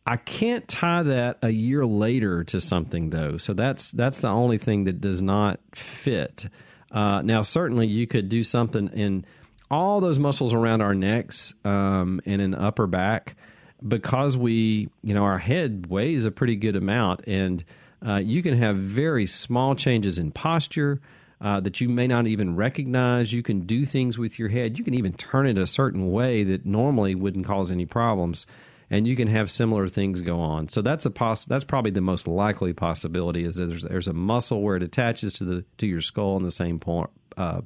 [0.03, 4.57] I can't tie that a year later to something though, so that's that's the only
[4.57, 6.47] thing that does not fit.
[6.91, 9.25] Uh, now, certainly, you could do something in
[9.69, 13.35] all those muscles around our necks um, and in upper back
[13.85, 17.63] because we, you know, our head weighs a pretty good amount, and
[18.05, 20.99] uh, you can have very small changes in posture.
[21.41, 23.33] Uh, that you may not even recognize.
[23.33, 24.77] You can do things with your head.
[24.77, 28.45] You can even turn it a certain way that normally wouldn't cause any problems
[28.89, 30.67] and you can have similar things go on.
[30.69, 34.13] So that's a poss- that's probably the most likely possibility is that there's there's a
[34.13, 37.61] muscle where it attaches to the to your skull in the same point, uh,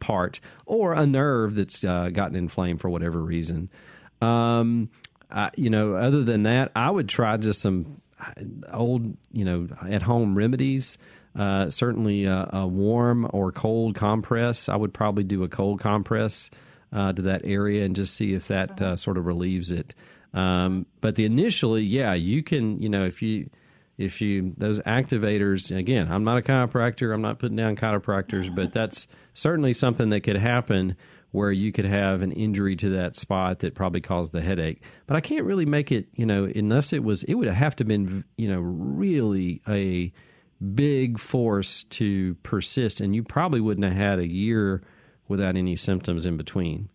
[0.00, 3.70] part, or a nerve that's uh, gotten inflamed for whatever reason.
[4.20, 4.90] Um,
[5.56, 8.00] You know, other than that, I would try just some
[8.72, 10.98] old, you know, at home remedies.
[11.34, 14.68] Uh, certainly, a, a, warm or cold compress.
[14.68, 16.50] I would probably do a cold compress
[16.92, 19.94] uh, to that area and just see if that uh, sort of relieves it.
[20.34, 23.48] Um, but the initially, yeah, you can, you know, if you
[23.98, 28.72] if you those activators again, I'm not a chiropractor, I'm not putting down chiropractors, but
[28.72, 30.96] that's certainly something that could happen
[31.32, 34.82] where you could have an injury to that spot that probably caused the headache.
[35.06, 37.84] But I can't really make it, you know, unless it was, it would have to
[37.84, 40.12] been, you know, really a
[40.74, 44.82] big force to persist, and you probably wouldn't have had a year
[45.26, 46.88] without any symptoms in between.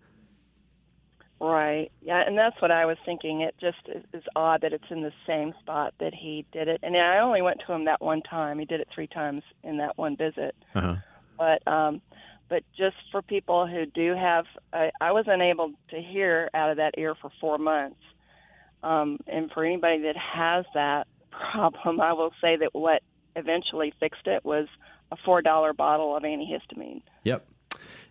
[1.40, 1.92] Right.
[2.02, 3.42] Yeah, and that's what I was thinking.
[3.42, 3.78] It just
[4.14, 6.80] is odd that it's in the same spot that he did it.
[6.82, 8.58] And I only went to him that one time.
[8.58, 10.56] He did it three times in that one visit.
[10.74, 10.96] Uh-huh.
[11.38, 12.02] But um
[12.50, 16.78] but just for people who do have I, I was unable to hear out of
[16.78, 18.00] that ear for 4 months.
[18.84, 23.02] Um and for anybody that has that problem, I will say that what
[23.36, 24.68] eventually fixed it was
[25.12, 27.02] a $4 bottle of antihistamine.
[27.24, 27.48] Yep.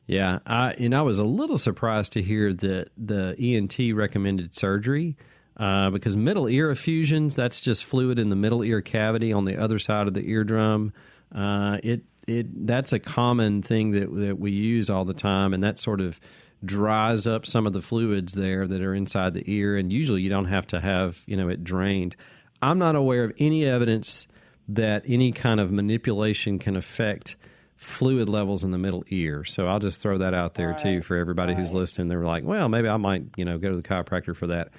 [0.07, 5.17] Yeah, I, and I was a little surprised to hear that the ENT recommended surgery
[5.57, 9.57] uh, because middle ear effusions, that's just fluid in the middle ear cavity on the
[9.57, 10.93] other side of the eardrum.
[11.35, 15.63] Uh, it it that's a common thing that that we use all the time, and
[15.63, 16.21] that sort of
[16.65, 19.77] dries up some of the fluids there that are inside the ear.
[19.77, 22.17] And usually, you don't have to have you know it drained.
[22.63, 24.27] I'm not aware of any evidence
[24.69, 27.37] that any kind of manipulation can affect
[27.77, 29.45] fluid levels in the middle ear.
[29.45, 30.79] So I'll just throw that out there right.
[30.79, 32.09] too for everybody who's listening.
[32.09, 34.71] They're like, well, maybe I might, you know, go to the chiropractor for that.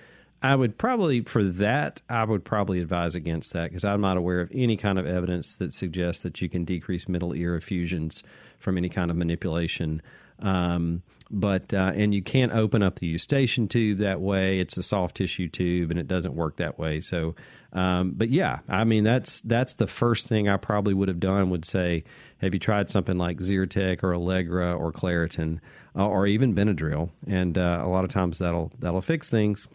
[0.42, 4.40] I would probably, for that, I would probably advise against that because I'm not aware
[4.40, 8.24] of any kind of evidence that suggests that you can decrease middle ear effusions
[8.60, 10.02] from any kind of manipulation.
[10.40, 14.60] Um, but uh, and you can't open up the eustachian tube that way.
[14.60, 17.02] It's a soft tissue tube, and it doesn't work that way.
[17.02, 17.36] So,
[17.74, 21.50] um, but yeah, I mean that's that's the first thing I probably would have done.
[21.50, 22.04] Would say,
[22.38, 25.60] have you tried something like Zyrtec or Allegra or Claritin
[25.96, 27.10] uh, or even Benadryl?
[27.26, 29.68] And uh, a lot of times that'll that'll fix things.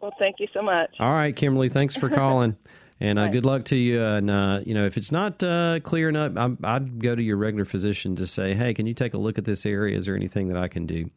[0.00, 0.90] Well, thank you so much.
[1.00, 2.56] All right, Kimberly, thanks for calling.
[3.00, 4.02] And uh, good luck to you.
[4.02, 7.36] And uh, you know, if it's not uh, clear enough, i would go to your
[7.36, 9.96] regular physician to say, "Hey, can you take a look at this area?
[9.96, 11.08] Is there anything that I can do?"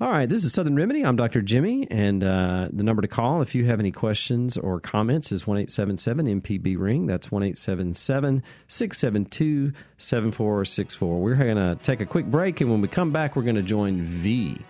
[0.00, 1.04] All right, this is Southern Remedy.
[1.04, 1.40] I'm Dr.
[1.40, 5.46] Jimmy, and uh, the number to call if you have any questions or comments is
[5.46, 7.06] one eight seven seven MPB ring.
[7.06, 11.20] That's one eight seven seven six seven two seven four six four.
[11.20, 13.62] We're going to take a quick break, and when we come back, we're going to
[13.62, 14.60] join V.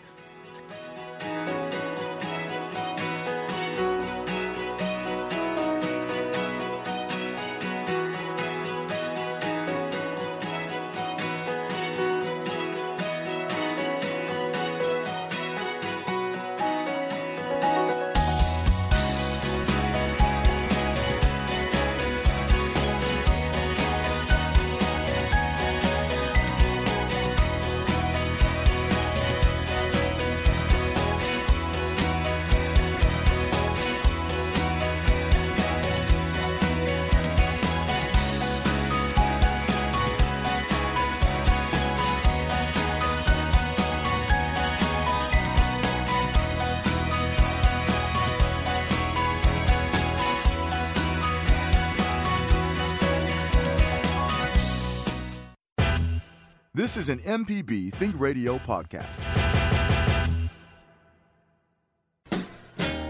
[56.76, 59.04] This is an MPB Think Radio podcast.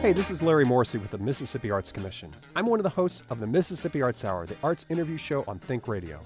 [0.03, 2.31] Hey, this is Larry Morrisey with the Mississippi Arts Commission.
[2.55, 5.59] I'm one of the hosts of the Mississippi Arts Hour, the arts interview show on
[5.61, 6.21] Think Radio.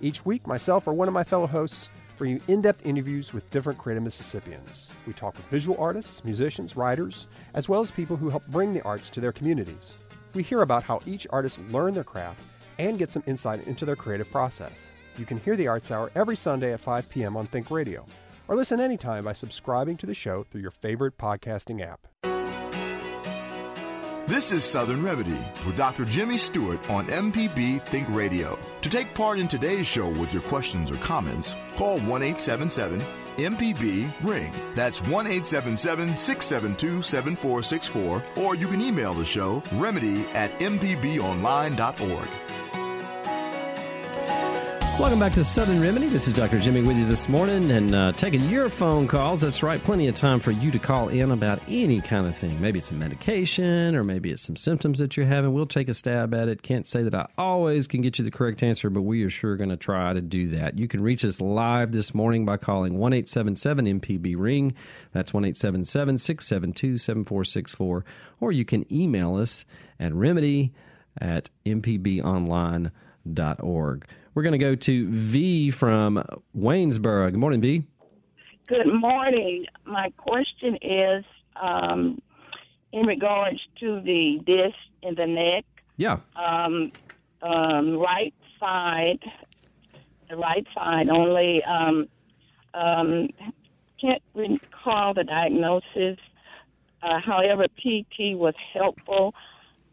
[0.00, 3.50] Each week, myself or one of my fellow hosts bring you in depth interviews with
[3.50, 4.92] different creative Mississippians.
[5.04, 8.82] We talk with visual artists, musicians, writers, as well as people who help bring the
[8.82, 9.98] arts to their communities.
[10.32, 12.38] We hear about how each artist learned their craft
[12.78, 14.92] and get some insight into their creative process.
[15.18, 17.36] You can hear the Arts Hour every Sunday at 5 p.m.
[17.36, 18.06] on Think Radio,
[18.46, 22.06] or listen anytime by subscribing to the show through your favorite podcasting app.
[24.28, 26.04] This is Southern Remedy with Dr.
[26.04, 28.56] Jimmy Stewart on MPB Think Radio.
[28.82, 33.00] To take part in today's show with your questions or comments, call 1 877
[33.38, 34.52] MPB Ring.
[34.76, 42.28] That's 1 877 672 7464, or you can email the show remedy at mpbonline.org.
[44.98, 46.08] Welcome back to Southern Remedy.
[46.08, 46.58] This is Dr.
[46.58, 49.42] Jimmy with you this morning and uh, taking your phone calls.
[49.42, 52.60] That's right, plenty of time for you to call in about any kind of thing.
[52.60, 55.52] Maybe it's a medication or maybe it's some symptoms that you're having.
[55.52, 56.62] We'll take a stab at it.
[56.62, 59.56] Can't say that I always can get you the correct answer, but we are sure
[59.56, 60.76] going to try to do that.
[60.80, 64.74] You can reach us live this morning by calling 1 877 MPB Ring.
[65.12, 68.04] That's 1 877 672 7464.
[68.40, 69.64] Or you can email us
[70.00, 70.72] at remedy
[71.20, 72.90] at mpbonline.org.
[74.38, 76.22] We're going to go to V from
[76.56, 77.32] Waynesboro.
[77.32, 77.82] Good morning, V.
[78.68, 79.66] Good morning.
[79.84, 81.24] My question is
[81.60, 82.22] um,
[82.92, 85.64] in regards to the disc in the neck,
[85.96, 86.18] Yeah.
[86.36, 86.92] um,
[87.42, 89.18] um, right side,
[90.30, 91.60] the right side only.
[91.64, 92.08] Um,
[92.74, 93.30] um,
[94.00, 96.16] can't recall the diagnosis.
[97.02, 99.34] Uh, however, PT was helpful,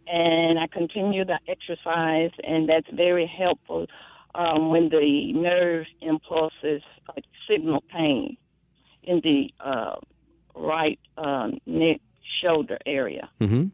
[0.05, 3.87] and I continue the exercise, and that's very helpful
[4.37, 7.13] um, when the nerve impulses uh,
[7.49, 8.37] signal pain
[9.03, 9.95] in the uh,
[10.55, 12.01] right um, neck
[12.41, 13.29] shoulder area.
[13.41, 13.65] Mm-hmm.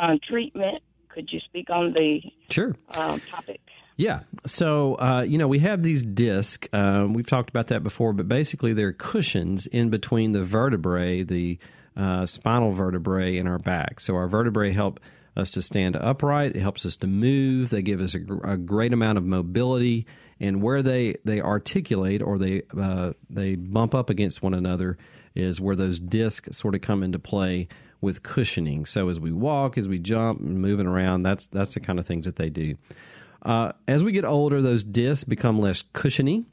[0.00, 0.82] Um, treatment.
[1.08, 2.20] Could you speak on the
[2.50, 2.76] Sure.
[2.94, 3.60] um, topic?
[3.96, 4.20] Yeah.
[4.46, 6.68] So, uh, you know, we have these discs.
[6.72, 11.58] Um, we've talked about that before, but basically they're cushions in between the vertebrae, the
[11.96, 13.98] uh, spinal vertebrae in our back.
[13.98, 15.00] So our vertebrae help
[15.38, 16.56] us to stand upright.
[16.56, 17.70] It helps us to move.
[17.70, 20.06] They give us a, a great amount of mobility.
[20.40, 24.98] And where they, they articulate or they uh, they bump up against one another
[25.34, 27.68] is where those discs sort of come into play
[28.00, 28.86] with cushioning.
[28.86, 32.06] So as we walk, as we jump, and moving around, that's that's the kind of
[32.06, 32.76] things that they do.
[33.42, 36.44] Uh, as we get older, those discs become less cushiony,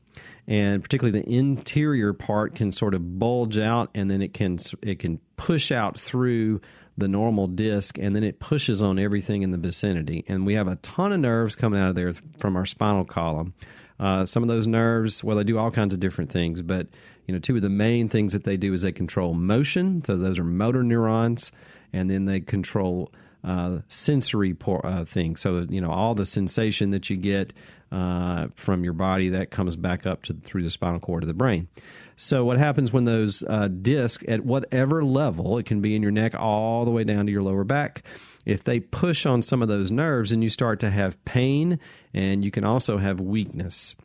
[0.47, 4.99] and particularly the interior part can sort of bulge out, and then it can it
[4.99, 6.61] can push out through
[6.97, 10.23] the normal disc, and then it pushes on everything in the vicinity.
[10.27, 13.53] And we have a ton of nerves coming out of there from our spinal column.
[13.99, 16.87] Uh, some of those nerves, well, they do all kinds of different things, but
[17.25, 20.03] you know, two of the main things that they do is they control motion.
[20.05, 21.51] So those are motor neurons,
[21.91, 23.11] and then they control
[23.45, 25.39] uh, sensory por- uh, things.
[25.39, 27.53] So you know, all the sensation that you get
[27.91, 31.33] uh, from your body that comes back up to through the spinal cord of the
[31.33, 31.67] brain.
[32.17, 36.11] So what happens when those uh, discs at whatever level, it can be in your
[36.11, 38.03] neck all the way down to your lower back,
[38.45, 41.79] if they push on some of those nerves and you start to have pain
[42.13, 43.95] and you can also have weakness.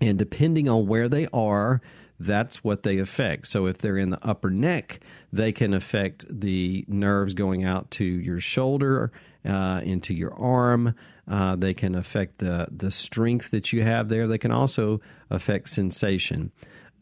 [0.00, 1.80] And depending on where they are,
[2.20, 3.46] that's what they affect.
[3.48, 5.00] So if they're in the upper neck,
[5.32, 9.10] they can affect the nerves going out to your shoulder,
[9.44, 10.94] uh, into your arm.
[11.26, 14.26] Uh, they can affect the the strength that you have there.
[14.26, 15.00] They can also
[15.30, 16.52] affect sensation.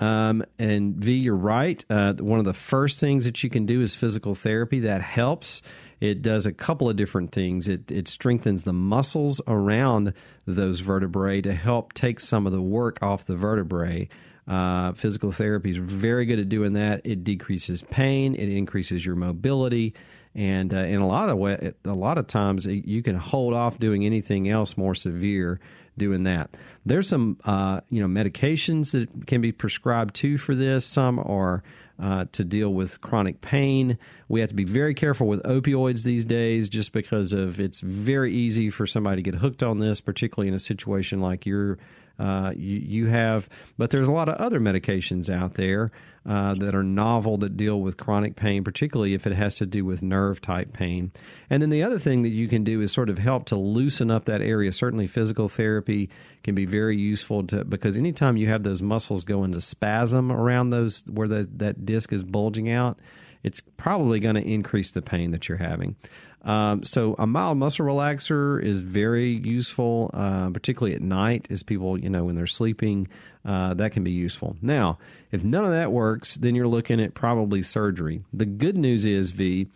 [0.01, 1.85] Um, and V, you're right.
[1.88, 4.81] Uh, one of the first things that you can do is physical therapy.
[4.81, 5.62] That helps.
[6.01, 7.68] It does a couple of different things.
[7.68, 10.12] It, it strengthens the muscles around
[10.44, 14.09] those vertebrae to help take some of the work off the vertebrae.
[14.46, 17.00] Uh, physical therapy is very good at doing that.
[17.05, 18.35] It decreases pain.
[18.35, 19.94] It increases your mobility,
[20.35, 23.78] and uh, in a lot of way, a lot of times you can hold off
[23.78, 25.61] doing anything else more severe
[25.96, 26.50] doing that.
[26.85, 30.85] There's some uh, you know medications that can be prescribed too for this.
[30.85, 31.62] Some are
[32.02, 33.98] uh, to deal with chronic pain.
[34.28, 38.35] We have to be very careful with opioids these days, just because of it's very
[38.35, 41.78] easy for somebody to get hooked on this, particularly in a situation like you're
[42.22, 43.48] uh, you, you have.
[43.76, 45.90] But there's a lot of other medications out there
[46.24, 49.85] uh, that are novel that deal with chronic pain, particularly if it has to do
[49.85, 51.11] with nerve type pain.
[51.50, 54.08] And then the other thing that you can do is sort of help to loosen
[54.08, 54.72] up that area.
[54.72, 56.11] Certainly, physical therapy
[56.44, 60.70] can be very useful to because anytime you have those muscles go into spasm around
[60.70, 63.00] those where the, that disc is bulging out,
[63.42, 65.96] it's probably going to increase the pain that you're having.
[66.44, 71.98] Um, so a mild muscle relaxer is very useful, uh, particularly at night, as people
[71.98, 73.09] you know when they're sleeping.
[73.44, 74.57] Uh, that can be useful.
[74.61, 74.98] Now,
[75.31, 78.22] if none of that works, then you're looking at probably surgery.
[78.33, 79.68] The good news is, V,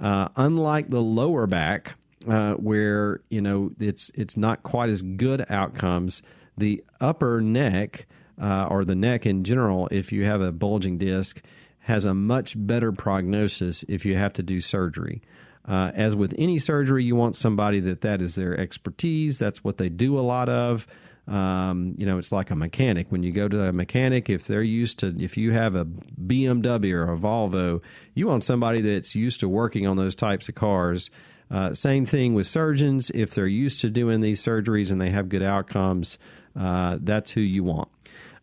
[0.00, 1.96] uh, unlike the lower back,
[2.28, 6.22] uh, where you know it's it's not quite as good outcomes,
[6.56, 8.06] the upper neck
[8.40, 11.42] uh, or the neck in general, if you have a bulging disc,
[11.82, 15.22] has a much better prognosis if you have to do surgery.
[15.66, 19.38] Uh, as with any surgery, you want somebody that that is their expertise.
[19.38, 20.86] That's what they do a lot of.
[21.28, 23.06] Um, you know, it's like a mechanic.
[23.10, 26.94] When you go to a mechanic, if they're used to, if you have a BMW
[26.94, 27.80] or a Volvo,
[28.14, 31.10] you want somebody that's used to working on those types of cars.
[31.48, 33.10] Uh, same thing with surgeons.
[33.14, 36.18] If they're used to doing these surgeries and they have good outcomes,
[36.58, 37.88] uh, that's who you want.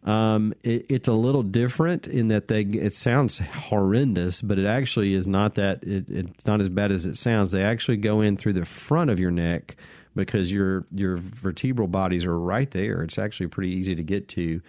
[0.04, 2.62] Um, it, it's a little different in that they.
[2.62, 5.84] It sounds horrendous, but it actually is not that.
[5.84, 7.52] It, it's not as bad as it sounds.
[7.52, 9.76] They actually go in through the front of your neck
[10.16, 13.04] because your your vertebral bodies are right there.
[13.04, 14.62] It's actually pretty easy to get to.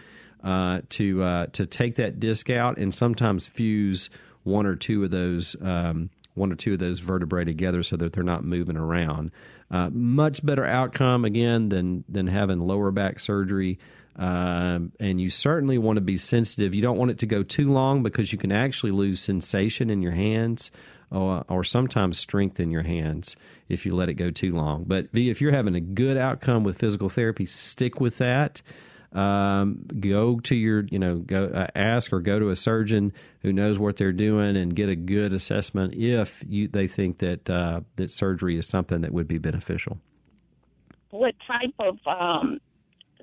[0.43, 4.09] Uh, to uh, to take that disc out and sometimes fuse
[4.43, 8.13] one or two of those um, one or two of those vertebrae together so that
[8.15, 9.31] they're not moving around.
[9.71, 13.79] Uh, much better outcome again than than having lower back surgery.
[14.17, 16.75] Um, and you certainly want to be sensitive.
[16.75, 20.03] You don't want it to go too long because you can actually lose sensation in
[20.03, 20.71] your hands
[21.11, 23.37] or, or sometimes strength in your hands
[23.69, 24.85] if you let it go too long.
[24.85, 28.63] But if you're having a good outcome with physical therapy, stick with that.
[29.13, 33.53] um, go to your, you know, go uh, ask or go to a surgeon who
[33.53, 37.81] knows what they're doing and get a good assessment if you they think that uh,
[37.97, 39.99] that surgery is something that would be beneficial.
[41.11, 42.61] What type of um,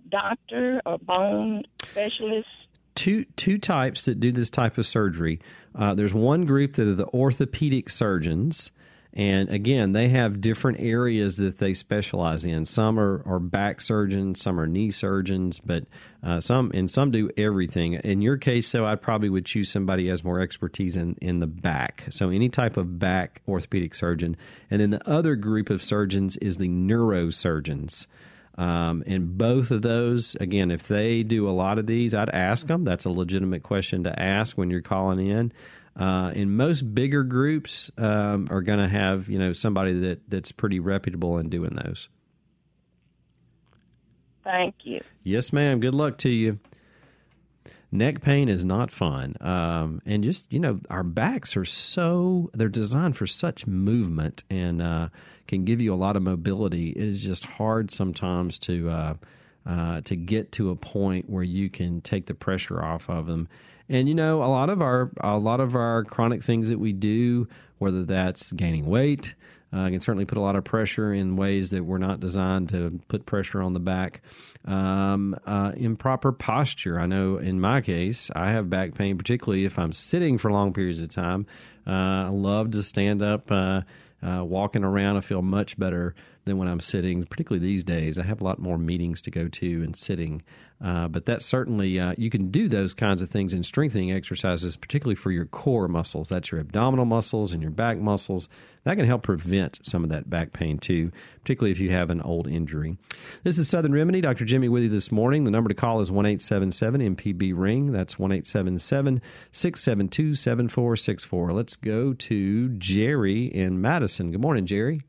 [0.10, 2.48] doctor or bone specialist?
[2.96, 5.40] Two two types that do this type of surgery.
[5.76, 8.72] Uh, there's one group that are the orthopedic surgeons
[9.18, 12.68] and again, they have different areas that they specialize in.
[12.68, 15.86] Some are, are back surgeons, some are knee surgeons, but
[16.22, 17.94] uh, some and some do everything.
[17.94, 21.40] In your case, though, I probably would choose somebody who has more expertise in, in
[21.40, 22.04] the back.
[22.12, 24.38] So any type of back orthopedic surgeon.
[24.70, 28.06] And then the other group of surgeons is the neurosurgeons.
[28.58, 32.66] Um, and both of those, again, if they do a lot of these, I'd ask
[32.68, 32.84] them.
[32.84, 35.54] That's a legitimate question to ask when you're calling in.
[35.96, 40.52] Uh, in most bigger groups um, are going to have you know somebody that that's
[40.52, 42.08] pretty reputable in doing those.
[44.44, 45.02] Thank you.
[45.24, 45.80] Yes, ma'am.
[45.80, 46.60] Good luck to you.
[47.92, 52.68] Neck pain is not fun, um, and just you know our backs are so they're
[52.68, 55.10] designed for such movement and uh,
[55.48, 56.90] can give you a lot of mobility.
[56.90, 58.90] It is just hard sometimes to.
[58.90, 59.14] Uh,
[59.66, 63.50] uh, to get to a point where you can take the pressure off of them
[63.90, 66.94] and you know, a lot of our a lot of our chronic things that we
[66.94, 69.36] do, whether that's gaining weight,
[69.74, 73.00] uh, can certainly put a lot of pressure in ways that were not designed to
[73.08, 74.22] put pressure on the back.
[74.66, 77.00] Um, uh, improper posture.
[77.00, 80.74] I know in my case, I have back pain, particularly if I'm sitting for long
[80.74, 81.46] periods of time.
[81.86, 81.92] Uh,
[82.26, 83.52] I love to stand up.
[83.52, 83.82] Uh,
[84.22, 86.16] uh, walking around, I feel much better
[86.46, 88.18] than when I'm sitting, particularly these days.
[88.18, 90.42] I have a lot more meetings to go to and sitting.
[90.80, 94.78] Uh, but that certainly, uh, you can do those kinds of things in strengthening exercises,
[94.78, 96.30] particularly for your core muscles.
[96.30, 98.48] That's your abdominal muscles and your back muscles.
[98.84, 101.12] That can help prevent some of that back pain too,
[101.42, 102.98] particularly if you have an old injury.
[103.44, 104.22] This is Southern Remedy.
[104.22, 104.46] Dr.
[104.46, 105.46] Jimmy with you this morning.
[105.46, 107.92] The number to call is 1 877 MPB Ring.
[107.92, 109.22] That's 1 877
[109.52, 111.54] 672 7464.
[111.54, 114.32] Let's go to Jerry in Madison.
[114.32, 115.02] Good morning, Jerry.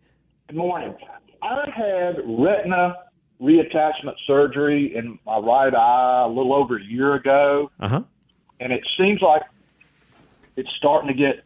[0.48, 0.94] Good morning.
[1.42, 2.94] I had retina
[3.40, 7.70] reattachment surgery in my right eye a little over a year ago.
[7.78, 8.02] Uh-huh.
[8.60, 9.42] And it seems like
[10.56, 11.44] it's starting to get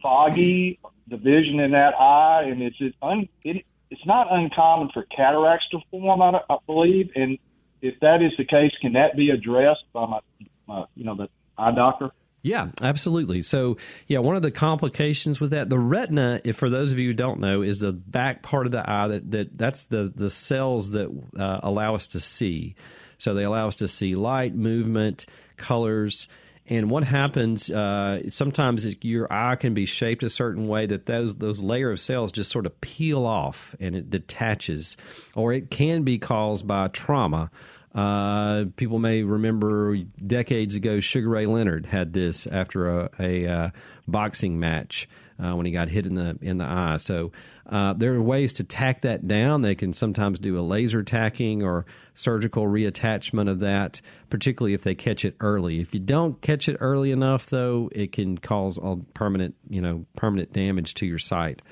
[0.00, 0.78] foggy,
[1.08, 5.66] the vision in that eye, and it's it, un, it, it's not uncommon for cataracts
[5.70, 7.10] to form, I, I believe.
[7.16, 7.38] And
[7.80, 10.20] if that is the case, can that be addressed by my,
[10.66, 11.28] my you know, the
[11.58, 12.10] eye doctor?
[12.42, 13.42] Yeah, absolutely.
[13.42, 13.76] So,
[14.08, 17.14] yeah, one of the complications with that, the retina, if for those of you who
[17.14, 20.90] don't know, is the back part of the eye that, that that's the the cells
[20.90, 22.74] that uh, allow us to see.
[23.18, 25.26] So they allow us to see light, movement,
[25.56, 26.26] colors.
[26.66, 27.70] And what happens?
[27.70, 32.00] Uh, sometimes your eye can be shaped a certain way that those those layer of
[32.00, 34.96] cells just sort of peel off and it detaches,
[35.36, 37.52] or it can be caused by trauma.
[37.94, 43.70] Uh, people may remember decades ago, Sugar Ray Leonard had this after a, a uh,
[44.08, 46.96] boxing match uh, when he got hit in the in the eye.
[46.96, 47.32] So
[47.66, 49.62] uh, there are ways to tack that down.
[49.62, 51.84] They can sometimes do a laser tacking or
[52.14, 54.00] surgical reattachment of that,
[54.30, 55.80] particularly if they catch it early.
[55.80, 58.78] If you don't catch it early enough, though, it can cause
[59.14, 61.62] permanent you know permanent damage to your sight.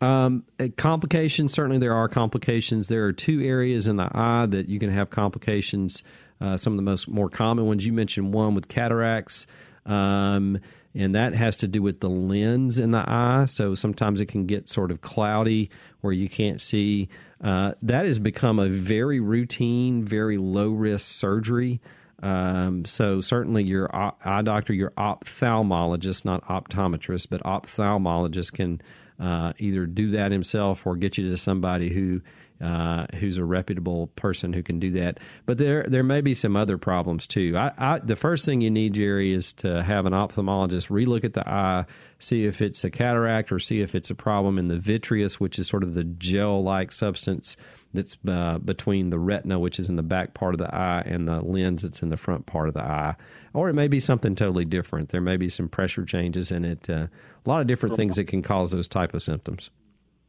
[0.00, 0.44] Um,
[0.76, 2.88] complications, certainly there are complications.
[2.88, 6.02] There are two areas in the eye that you can have complications.
[6.40, 9.46] Uh, some of the most more common ones you mentioned one with cataracts,
[9.86, 10.58] um,
[10.94, 13.44] and that has to do with the lens in the eye.
[13.46, 15.70] So sometimes it can get sort of cloudy
[16.00, 17.08] where you can't see.
[17.44, 21.78] Uh, that has become a very routine, very low risk surgery.
[22.22, 28.80] Um, so certainly your eye doctor, your ophthalmologist, not optometrist, but ophthalmologist can
[29.20, 32.22] uh, either do that himself or get you to somebody who
[32.60, 35.18] uh, who's a reputable person who can do that.
[35.46, 37.54] But there there may be some other problems too.
[37.56, 41.34] I, I, the first thing you need, Jerry, is to have an ophthalmologist relook at
[41.34, 41.84] the eye,
[42.18, 45.58] see if it's a cataract or see if it's a problem in the vitreous, which
[45.58, 47.56] is sort of the gel like substance
[47.92, 51.28] that's uh, between the retina, which is in the back part of the eye, and
[51.28, 53.14] the lens that's in the front part of the eye.
[53.52, 55.10] Or it may be something totally different.
[55.10, 56.90] There may be some pressure changes in it.
[56.90, 57.06] Uh,
[57.46, 59.70] a lot of different things that can cause those type of symptoms.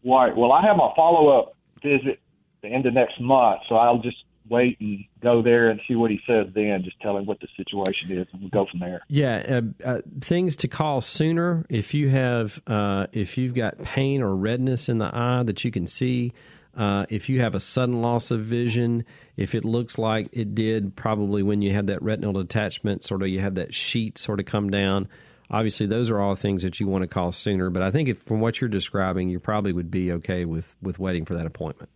[0.03, 0.35] Right.
[0.35, 1.55] Well, I have my follow up
[1.85, 2.19] visit
[2.61, 4.17] the end of next month, so I'll just
[4.49, 6.83] wait and go there and see what he says then.
[6.83, 9.01] Just tell him what the situation is, and we'll go from there.
[9.07, 14.21] Yeah, uh, uh, things to call sooner if you have uh, if you've got pain
[14.21, 16.33] or redness in the eye that you can see.
[16.75, 19.05] Uh, if you have a sudden loss of vision,
[19.37, 23.29] if it looks like it did probably when you had that retinal detachment, sort of
[23.29, 25.07] you have that sheet sort of come down.
[25.49, 27.69] Obviously, those are all things that you want to call sooner.
[27.69, 30.97] But I think if, from what you're describing, you probably would be okay with, with
[30.99, 31.89] waiting for that appointment.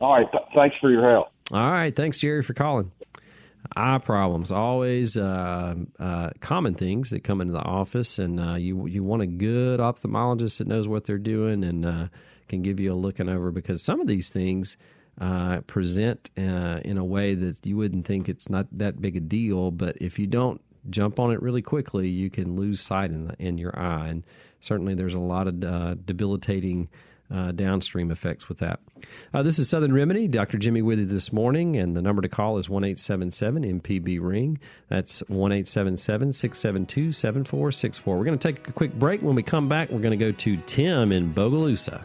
[0.00, 0.30] All right.
[0.30, 1.28] Th- thanks for your help.
[1.50, 1.94] All right.
[1.94, 2.90] Thanks, Jerry, for calling.
[3.76, 8.86] eye problems always uh, uh, common things that come into the office and uh, you
[8.86, 12.06] you want a good ophthalmologist that knows what they're doing and uh,
[12.48, 14.76] can give you a looking over because some of these things
[15.20, 19.20] uh, present uh, in a way that you wouldn't think it's not that big a
[19.20, 20.60] deal but if you don't
[20.90, 24.22] jump on it really quickly you can lose sight in, the, in your eye and
[24.60, 25.60] certainly there's a lot of
[26.06, 26.88] debilitating
[27.32, 28.80] uh, downstream effects with that.
[29.32, 30.28] Uh, this is Southern Remedy.
[30.28, 30.58] Dr.
[30.58, 34.58] Jimmy with you this morning, and the number to call is 1 877 MPB Ring.
[34.88, 38.18] That's 1 877 672 7464.
[38.18, 39.22] We're going to take a quick break.
[39.22, 42.04] When we come back, we're going to go to Tim in Bogalusa.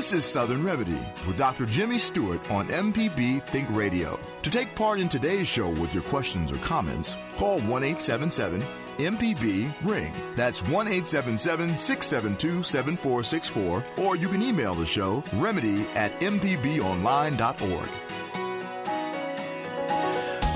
[0.00, 1.66] This is Southern Remedy with Dr.
[1.66, 4.18] Jimmy Stewart on MPB Think Radio.
[4.40, 8.62] To take part in today's show with your questions or comments, call 1 877
[8.96, 10.10] MPB Ring.
[10.36, 17.88] That's 1 877 672 7464, or you can email the show remedy at mpbonline.org.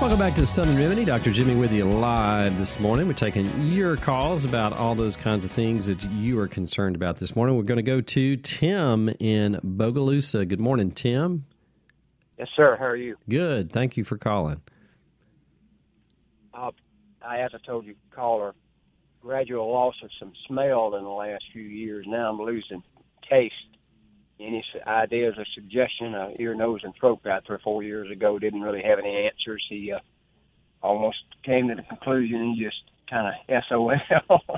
[0.01, 1.05] Welcome back to Southern Remedy.
[1.05, 1.31] Dr.
[1.31, 3.07] Jimmy with you live this morning.
[3.07, 7.15] We're taking your calls about all those kinds of things that you are concerned about
[7.15, 7.55] this morning.
[7.55, 10.47] We're going to go to Tim in Bogalusa.
[10.47, 11.45] Good morning, Tim.
[12.37, 12.75] Yes, sir.
[12.77, 13.15] How are you?
[13.29, 13.71] Good.
[13.71, 14.61] Thank you for calling.
[16.53, 16.71] Uh,
[17.25, 18.53] I, as I told you, caller,
[19.21, 22.05] gradual loss of some smell in the last few years.
[22.07, 22.83] Now I'm losing
[23.27, 23.55] taste
[24.39, 26.15] any ideas or suggestion.
[26.15, 29.27] Uh, ear, nose, and throat guy three or four years ago didn't really have any
[29.27, 29.63] answers.
[29.69, 29.99] He uh,
[30.81, 32.77] almost came to the conclusion he just
[33.09, 33.91] kind of SOL.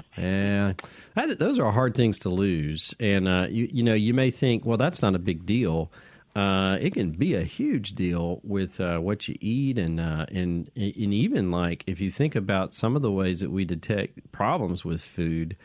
[0.17, 0.73] yeah,
[1.15, 4.77] those are hard things to lose, and uh, you you know you may think, well,
[4.77, 5.91] that's not a big deal.
[6.35, 10.69] Uh, it can be a huge deal with uh, what you eat, and uh, and
[10.75, 14.85] and even like if you think about some of the ways that we detect problems
[14.85, 15.57] with food,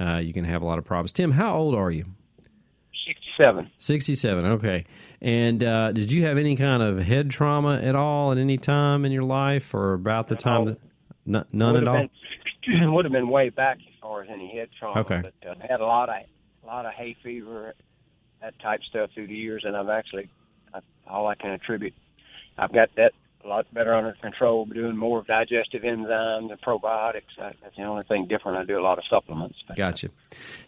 [0.00, 1.10] uh, you can have a lot of problems.
[1.10, 2.06] Tim, how old are you?
[3.36, 3.70] 67.
[3.78, 4.84] 67, okay.
[5.20, 9.04] And uh, did you have any kind of head trauma at all at any time
[9.04, 10.64] in your life or about the time?
[10.64, 10.78] That,
[11.26, 11.94] n- none at all?
[11.94, 12.10] Been,
[12.82, 15.00] it would have been way back as far as any head trauma.
[15.00, 15.22] Okay.
[15.22, 16.16] But uh, had a lot of
[16.62, 17.74] a lot of hay fever,
[18.40, 20.28] that type stuff through the years, and I've actually,
[20.72, 21.94] I, all I can attribute,
[22.58, 23.12] I've got that
[23.44, 27.22] a lot better under control, doing more digestive enzymes and probiotics.
[27.38, 28.58] That's the only thing different.
[28.58, 29.56] I do a lot of supplements.
[29.76, 30.10] Gotcha.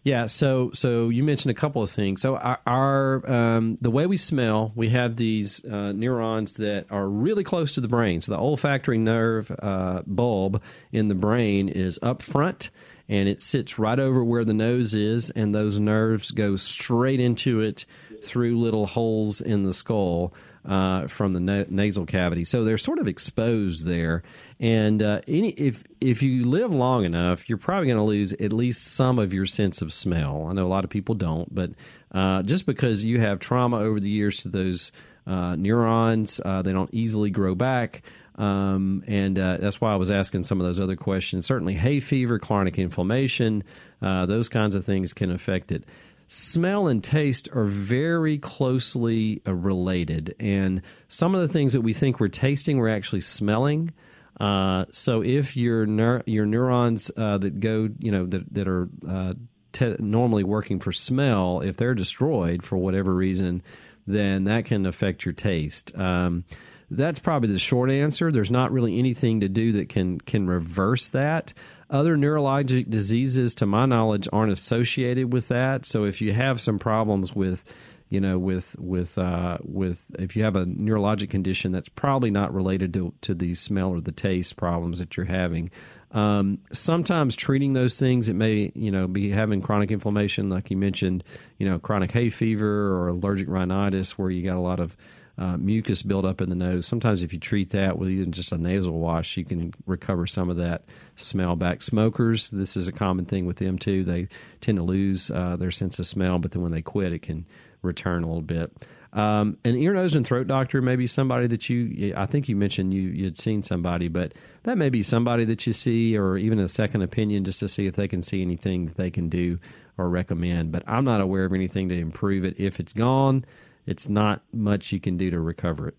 [0.02, 0.26] Yeah.
[0.26, 2.20] So, so you mentioned a couple of things.
[2.20, 7.08] So, our, our um, the way we smell, we have these uh, neurons that are
[7.08, 8.20] really close to the brain.
[8.20, 10.62] So, the olfactory nerve uh, bulb
[10.92, 12.70] in the brain is up front
[13.08, 17.60] and it sits right over where the nose is, and those nerves go straight into
[17.60, 17.84] it
[18.22, 20.32] through little holes in the skull
[20.64, 22.44] uh, from the na- nasal cavity.
[22.44, 24.22] So they're sort of exposed there.
[24.60, 28.52] And uh, any, if if you live long enough, you're probably going to lose at
[28.52, 30.46] least some of your sense of smell.
[30.48, 31.70] I know a lot of people don't, but
[32.12, 34.92] uh, just because you have trauma over the years to those
[35.26, 38.02] uh, neurons, uh, they don't easily grow back.
[38.36, 41.46] Um, and uh, that's why I was asking some of those other questions.
[41.46, 43.62] Certainly, hay fever, chronic inflammation,
[44.02, 45.84] uh, those kinds of things can affect it
[46.26, 50.34] smell and taste are very closely uh, related.
[50.40, 53.92] And some of the things that we think we're tasting, we're actually smelling.
[54.40, 58.88] Uh, so if your neur- your neurons uh, that go, you know, that that are
[59.08, 59.34] uh,
[59.72, 63.62] te- normally working for smell, if they're destroyed for whatever reason,
[64.06, 65.96] then that can affect your taste.
[65.96, 66.44] Um,
[66.90, 68.30] that's probably the short answer.
[68.30, 71.52] There's not really anything to do that can can reverse that.
[71.90, 75.86] Other neurologic diseases, to my knowledge, aren't associated with that.
[75.86, 77.64] So if you have some problems with
[78.10, 82.54] you know, with with uh, with if you have a neurologic condition that's probably not
[82.54, 85.70] related to to the smell or the taste problems that you're having.
[86.12, 90.76] Um, sometimes treating those things, it may you know be having chronic inflammation, like you
[90.76, 91.24] mentioned,
[91.58, 94.96] you know, chronic hay fever or allergic rhinitis, where you got a lot of
[95.36, 96.86] uh, mucus buildup in the nose.
[96.86, 100.50] Sometimes, if you treat that with even just a nasal wash, you can recover some
[100.50, 100.84] of that
[101.16, 101.82] smell back.
[101.82, 104.04] Smokers, this is a common thing with them too.
[104.04, 104.28] They
[104.60, 107.46] tend to lose uh, their sense of smell, but then when they quit, it can
[107.82, 108.72] return a little bit.
[109.12, 112.14] Um, an ear, nose, and throat doctor may be somebody that you.
[112.16, 115.72] I think you mentioned you you'd seen somebody, but that may be somebody that you
[115.72, 118.96] see, or even a second opinion, just to see if they can see anything that
[118.96, 119.60] they can do
[119.96, 120.72] or recommend.
[120.72, 122.58] But I'm not aware of anything to improve it.
[122.58, 123.44] If it's gone,
[123.86, 125.96] it's not much you can do to recover it.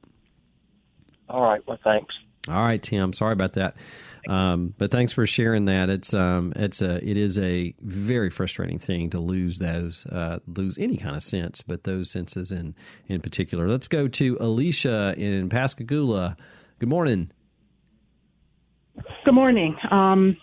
[1.29, 1.61] All right.
[1.67, 2.13] Well, thanks.
[2.47, 3.13] All right, Tim.
[3.13, 3.75] Sorry about that.
[4.27, 5.89] Um, but thanks for sharing that.
[5.89, 10.77] It's um, it's a it is a very frustrating thing to lose those uh, lose
[10.77, 12.75] any kind of sense, but those senses in
[13.07, 13.67] in particular.
[13.67, 16.37] Let's go to Alicia in Pascagoula.
[16.79, 17.31] Good morning.
[19.25, 19.75] Good morning.
[19.91, 20.37] Um,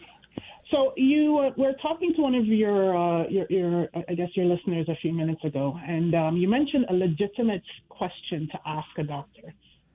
[0.73, 4.47] so you uh, were talking to one of your, uh, your, your, I guess your
[4.47, 9.05] listeners a few minutes ago, and um, you mentioned a legitimate question to ask a
[9.05, 9.55] doctor.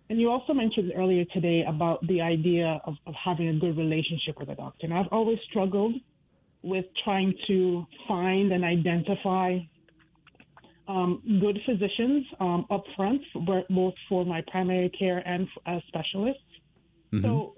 [0.09, 4.39] And you also mentioned earlier today about the idea of, of having a good relationship
[4.39, 4.85] with a doctor.
[4.85, 5.95] And I've always struggled
[6.63, 9.59] with trying to find and identify
[10.87, 16.41] um, good physicians um, up front, both for my primary care and as specialists.
[17.13, 17.25] Mm-hmm.
[17.25, 17.53] So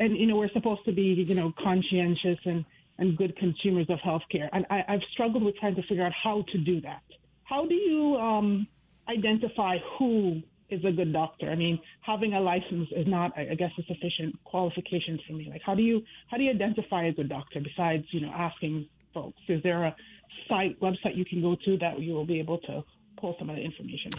[0.00, 2.64] and you know we're supposed to be you know conscientious and
[2.98, 4.48] and good consumers of healthcare.
[4.52, 7.02] And I, I've struggled with trying to figure out how to do that.
[7.44, 8.66] How do you um,
[9.08, 11.50] identify who is a good doctor?
[11.50, 15.48] I mean, having a license is not, I guess, a sufficient qualification for me.
[15.50, 18.86] Like, how do you how do you identify a good doctor besides you know asking
[19.12, 19.38] folks?
[19.48, 19.96] Is there a
[20.48, 22.82] site website you can go to that you will be able to
[23.16, 24.12] pull some of the information.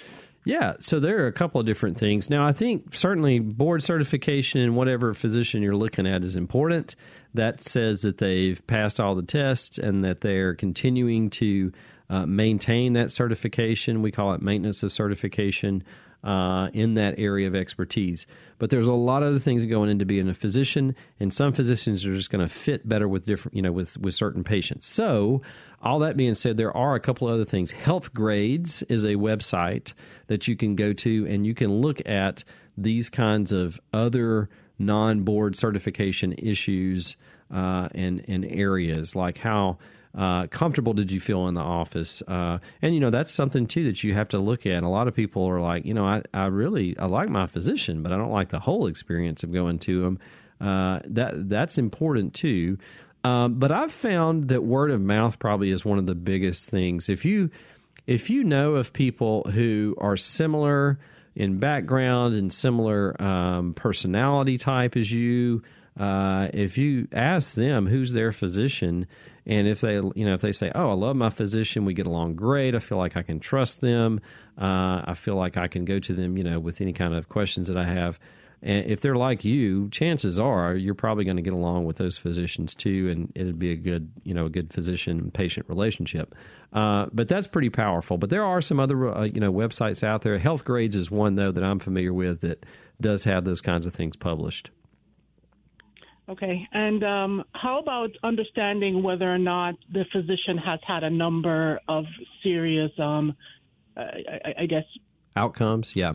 [0.45, 2.29] Yeah, so there are a couple of different things.
[2.29, 6.95] Now, I think certainly board certification and whatever physician you're looking at is important.
[7.33, 11.71] That says that they've passed all the tests and that they're continuing to
[12.09, 14.01] uh, maintain that certification.
[14.01, 15.83] We call it maintenance of certification
[16.23, 18.25] uh, in that area of expertise.
[18.59, 22.05] But there's a lot of other things going into being a physician, and some physicians
[22.05, 24.87] are just going to fit better with different, you know, with with certain patients.
[24.87, 25.41] So,
[25.81, 27.71] all that being said, there are a couple of other things.
[27.71, 29.93] Health Grades is a website
[30.27, 32.43] that you can go to, and you can look at
[32.77, 34.49] these kinds of other
[34.79, 37.17] non-board certification issues
[37.51, 39.77] uh, and and areas like how
[40.15, 42.21] uh, comfortable did you feel in the office?
[42.27, 44.83] Uh, and you know that's something too that you have to look at.
[44.83, 48.03] A lot of people are like, you know, I, I really I like my physician,
[48.03, 50.19] but I don't like the whole experience of going to them.
[50.59, 52.77] Uh, that that's important too.
[53.23, 57.09] Um, but I've found that word of mouth probably is one of the biggest things.
[57.09, 57.49] If you
[58.05, 60.97] if you know of people who are similar
[61.35, 65.61] in background and similar um, personality type as you,
[65.97, 69.07] uh, if you ask them who's their physician,
[69.45, 71.85] and if they, you know, if they say, "Oh, I love my physician.
[71.85, 72.75] We get along great.
[72.75, 74.19] I feel like I can trust them.
[74.57, 77.29] Uh, I feel like I can go to them, you know, with any kind of
[77.29, 78.19] questions that I have."
[78.61, 82.17] And if they're like you, chances are you're probably going to get along with those
[82.17, 86.33] physicians too, and it'd be a good, you know, a good physician patient relationship.
[86.73, 88.17] Uh, but that's pretty powerful.
[88.17, 90.39] But there are some other, uh, you know, websites out there.
[90.39, 92.65] Healthgrades is one though that I'm familiar with that
[92.99, 94.71] does have those kinds of things published.
[96.29, 96.67] Okay.
[96.73, 102.05] And um, how about understanding whether or not the physician has had a number of
[102.43, 103.35] serious, um,
[103.95, 104.83] I, I, guess,
[105.37, 105.95] outcomes?
[105.95, 106.13] Yeah.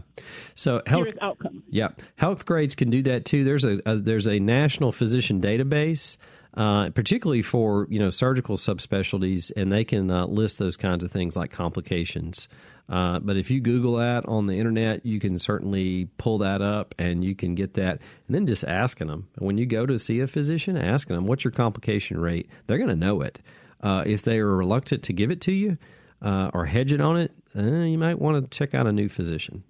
[0.55, 1.63] So health outcomes.
[1.71, 1.89] Yeah,
[2.21, 3.43] Healthgrades can do that too.
[3.43, 6.19] There's a, a there's a national physician database.
[6.55, 11.11] Uh, particularly for you know surgical subspecialties, and they can uh, list those kinds of
[11.11, 12.47] things like complications.
[12.89, 16.95] Uh, but if you Google that on the internet, you can certainly pull that up
[16.99, 18.01] and you can get that.
[18.27, 21.45] And then just asking them when you go to see a physician, asking them what's
[21.45, 22.49] your complication rate.
[22.67, 23.41] They're going to know it.
[23.81, 25.79] Uh, if they are reluctant to give it to you
[26.21, 29.09] uh, or hedge it on it, uh, you might want to check out a new
[29.09, 29.65] physician.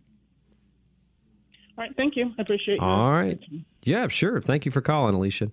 [1.82, 1.96] All right.
[1.96, 2.32] Thank you.
[2.38, 2.80] I appreciate you.
[2.80, 3.40] All right.
[3.82, 4.40] Yeah, sure.
[4.40, 5.50] Thank you for calling, Alicia.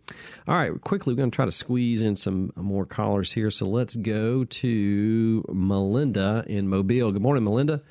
[0.48, 0.80] All right.
[0.80, 3.50] Quickly, we're going to try to squeeze in some more callers here.
[3.50, 7.12] So let's go to Melinda in Mobile.
[7.12, 7.82] Good morning, Melinda.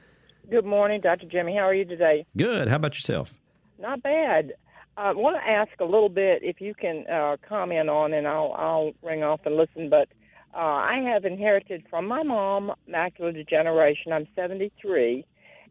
[0.49, 1.27] Good morning, Dr.
[1.27, 1.57] Jimmy.
[1.57, 2.27] How are you today?
[2.37, 2.69] Good.
[2.69, 3.35] How about yourself?
[3.81, 4.53] Not bad.
[4.97, 8.53] I want to ask a little bit if you can uh, comment on, and I'll
[8.57, 9.91] I'll ring off and listen.
[9.91, 10.09] But
[10.55, 14.13] uh, I have inherited from my mom macular degeneration.
[14.13, 15.25] I'm 73,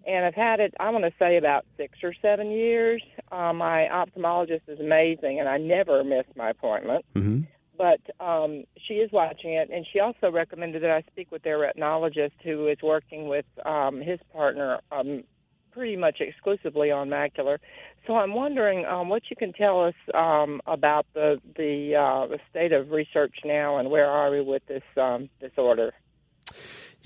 [0.05, 0.73] and I've had it.
[0.79, 3.01] I want to say about six or seven years.
[3.31, 7.05] Uh, my ophthalmologist is amazing, and I never miss my appointment.
[7.15, 7.41] Mm-hmm.
[7.77, 11.59] But um, she is watching it, and she also recommended that I speak with their
[11.59, 15.23] retinologist, who is working with um, his partner um,
[15.71, 17.59] pretty much exclusively on macular.
[18.07, 22.39] So I'm wondering um, what you can tell us um, about the the, uh, the
[22.49, 25.93] state of research now, and where are we with this um, disorder?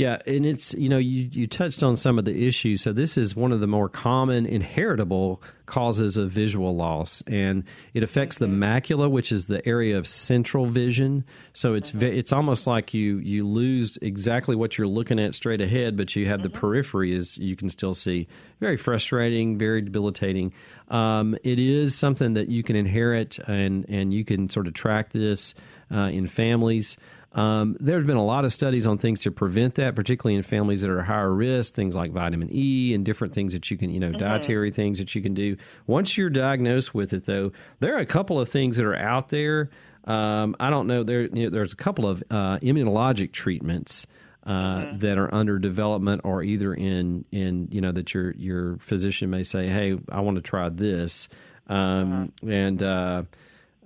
[0.02, 2.82] Yeah, and it's you know you you touched on some of the issues.
[2.82, 8.02] So this is one of the more common inheritable causes of visual loss, and it
[8.02, 11.24] affects the macula, which is the area of central vision.
[11.54, 15.62] So it's ve- it's almost like you you lose exactly what you're looking at straight
[15.62, 18.28] ahead, but you have the periphery is you can still see.
[18.60, 20.52] Very frustrating, very debilitating.
[20.88, 25.12] Um, it is something that you can inherit, and and you can sort of track
[25.12, 25.54] this
[25.94, 26.98] uh, in families.
[27.34, 30.82] Um, there's been a lot of studies on things to prevent that, particularly in families
[30.82, 34.00] that are higher risk, things like vitamin E and different things that you can, you
[34.02, 34.18] know, Mhm.
[34.18, 35.56] dietary things that you can do.
[35.88, 39.30] Once you're diagnosed with it, though, there are a couple of things that are out
[39.30, 39.70] there.
[40.06, 41.04] Um, I don't know.
[41.04, 44.08] There, you know, there's a couple of uh, immunologic treatments.
[44.44, 49.30] Uh, That are under development, or either in in you know that your your physician
[49.30, 51.30] may say, "Hey, I want to try this,"
[51.68, 53.24] um, and uh,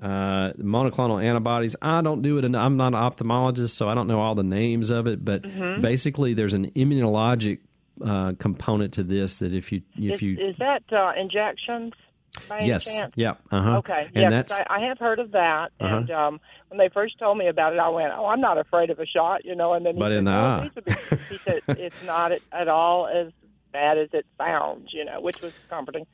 [0.01, 1.75] uh, monoclonal antibodies.
[1.81, 2.45] I don't do it.
[2.45, 5.23] and I'm not an ophthalmologist, so I don't know all the names of it.
[5.23, 5.81] But Mhm.
[5.81, 7.59] basically, there's an immunologic
[8.03, 11.93] uh, component to this that if you if is, you is that uh, injections?
[12.49, 13.13] By yes chance?
[13.15, 14.11] yeah uh huh Okay.
[14.13, 15.71] and yeah, that's I, I have heard of that.
[15.79, 15.95] Uh-huh.
[15.95, 18.89] And um, when they first told me about it, I went, "Oh, I'm not afraid
[18.89, 19.71] of a shot," you know.
[19.73, 20.91] And then he But said, in the "No, eye." it needs to be-"
[21.29, 23.31] he said it's not at all as
[23.71, 26.05] bad as it sounds, you know, which was comforting.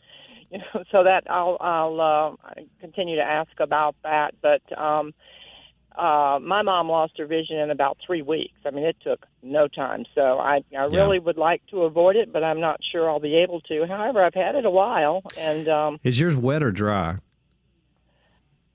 [0.91, 4.33] So that I'll I'll uh, continue to ask about that.
[4.41, 5.13] But um,
[5.97, 8.57] uh, my mom lost her vision in about three weeks.
[8.65, 10.05] I mean, it took no time.
[10.15, 10.87] So I I Yeah.
[10.87, 13.85] really would like to avoid it, but I'm not sure I'll be able to.
[13.87, 17.17] However, I've had it a while, and um, is yours wet or dry?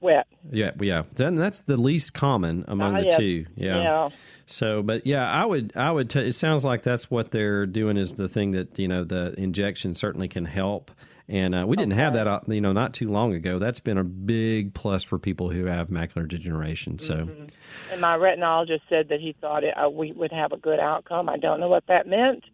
[0.00, 0.26] wet.
[0.52, 1.02] Yeah, yeah.
[1.14, 3.16] Then that's the least common among Ah, the yeah.
[3.16, 3.46] two.
[3.56, 3.80] Yeah.
[3.82, 4.08] Yeah.
[4.46, 6.10] So, but yeah, I would, I would.
[6.10, 9.34] T- it sounds like that's what they're doing is the thing that you know the
[9.38, 10.90] injection certainly can help.
[11.28, 13.58] And uh, we didn't have that, uh, you know, not too long ago.
[13.58, 16.98] That's been a big plus for people who have macular degeneration.
[17.00, 17.46] So, Mm-hmm.
[17.92, 21.28] And my retinologist said that he thought it, uh, we would have a good outcome.
[21.28, 22.44] I don't know what that meant,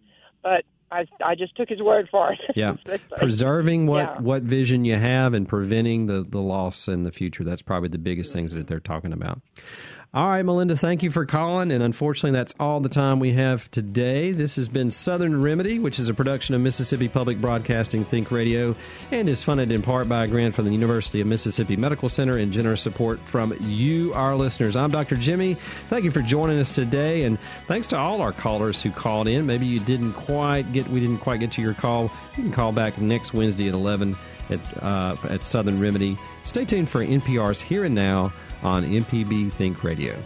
[0.42, 2.38] but I I just took his word for it.
[2.54, 2.76] yeah,
[3.16, 4.20] preserving what Yeah.
[4.20, 7.44] what vision you have and preventing the the loss in the future.
[7.44, 9.40] That's probably the biggest things that they're talking about.
[10.14, 11.70] All right, Melinda, thank you for calling.
[11.70, 14.32] And unfortunately, that's all the time we have today.
[14.32, 18.76] This has been Southern Remedy, which is a production of Mississippi Public Broadcasting Think Radio
[19.10, 22.36] and is funded in part by a grant from the University of Mississippi Medical Center
[22.36, 24.76] and generous support from you, our listeners.
[24.76, 25.16] I'm Dr.
[25.16, 25.54] Jimmy.
[25.88, 27.22] Thank you for joining us today.
[27.22, 29.46] And thanks to all our callers who called in.
[29.46, 32.12] Maybe you didn't quite get, we didn't quite get to your call.
[32.36, 34.14] You can call back next Wednesday at 11
[34.50, 36.18] at, uh, at Southern Remedy.
[36.44, 38.30] Stay tuned for NPR's Here and Now
[38.62, 40.22] on MPB Think Radio.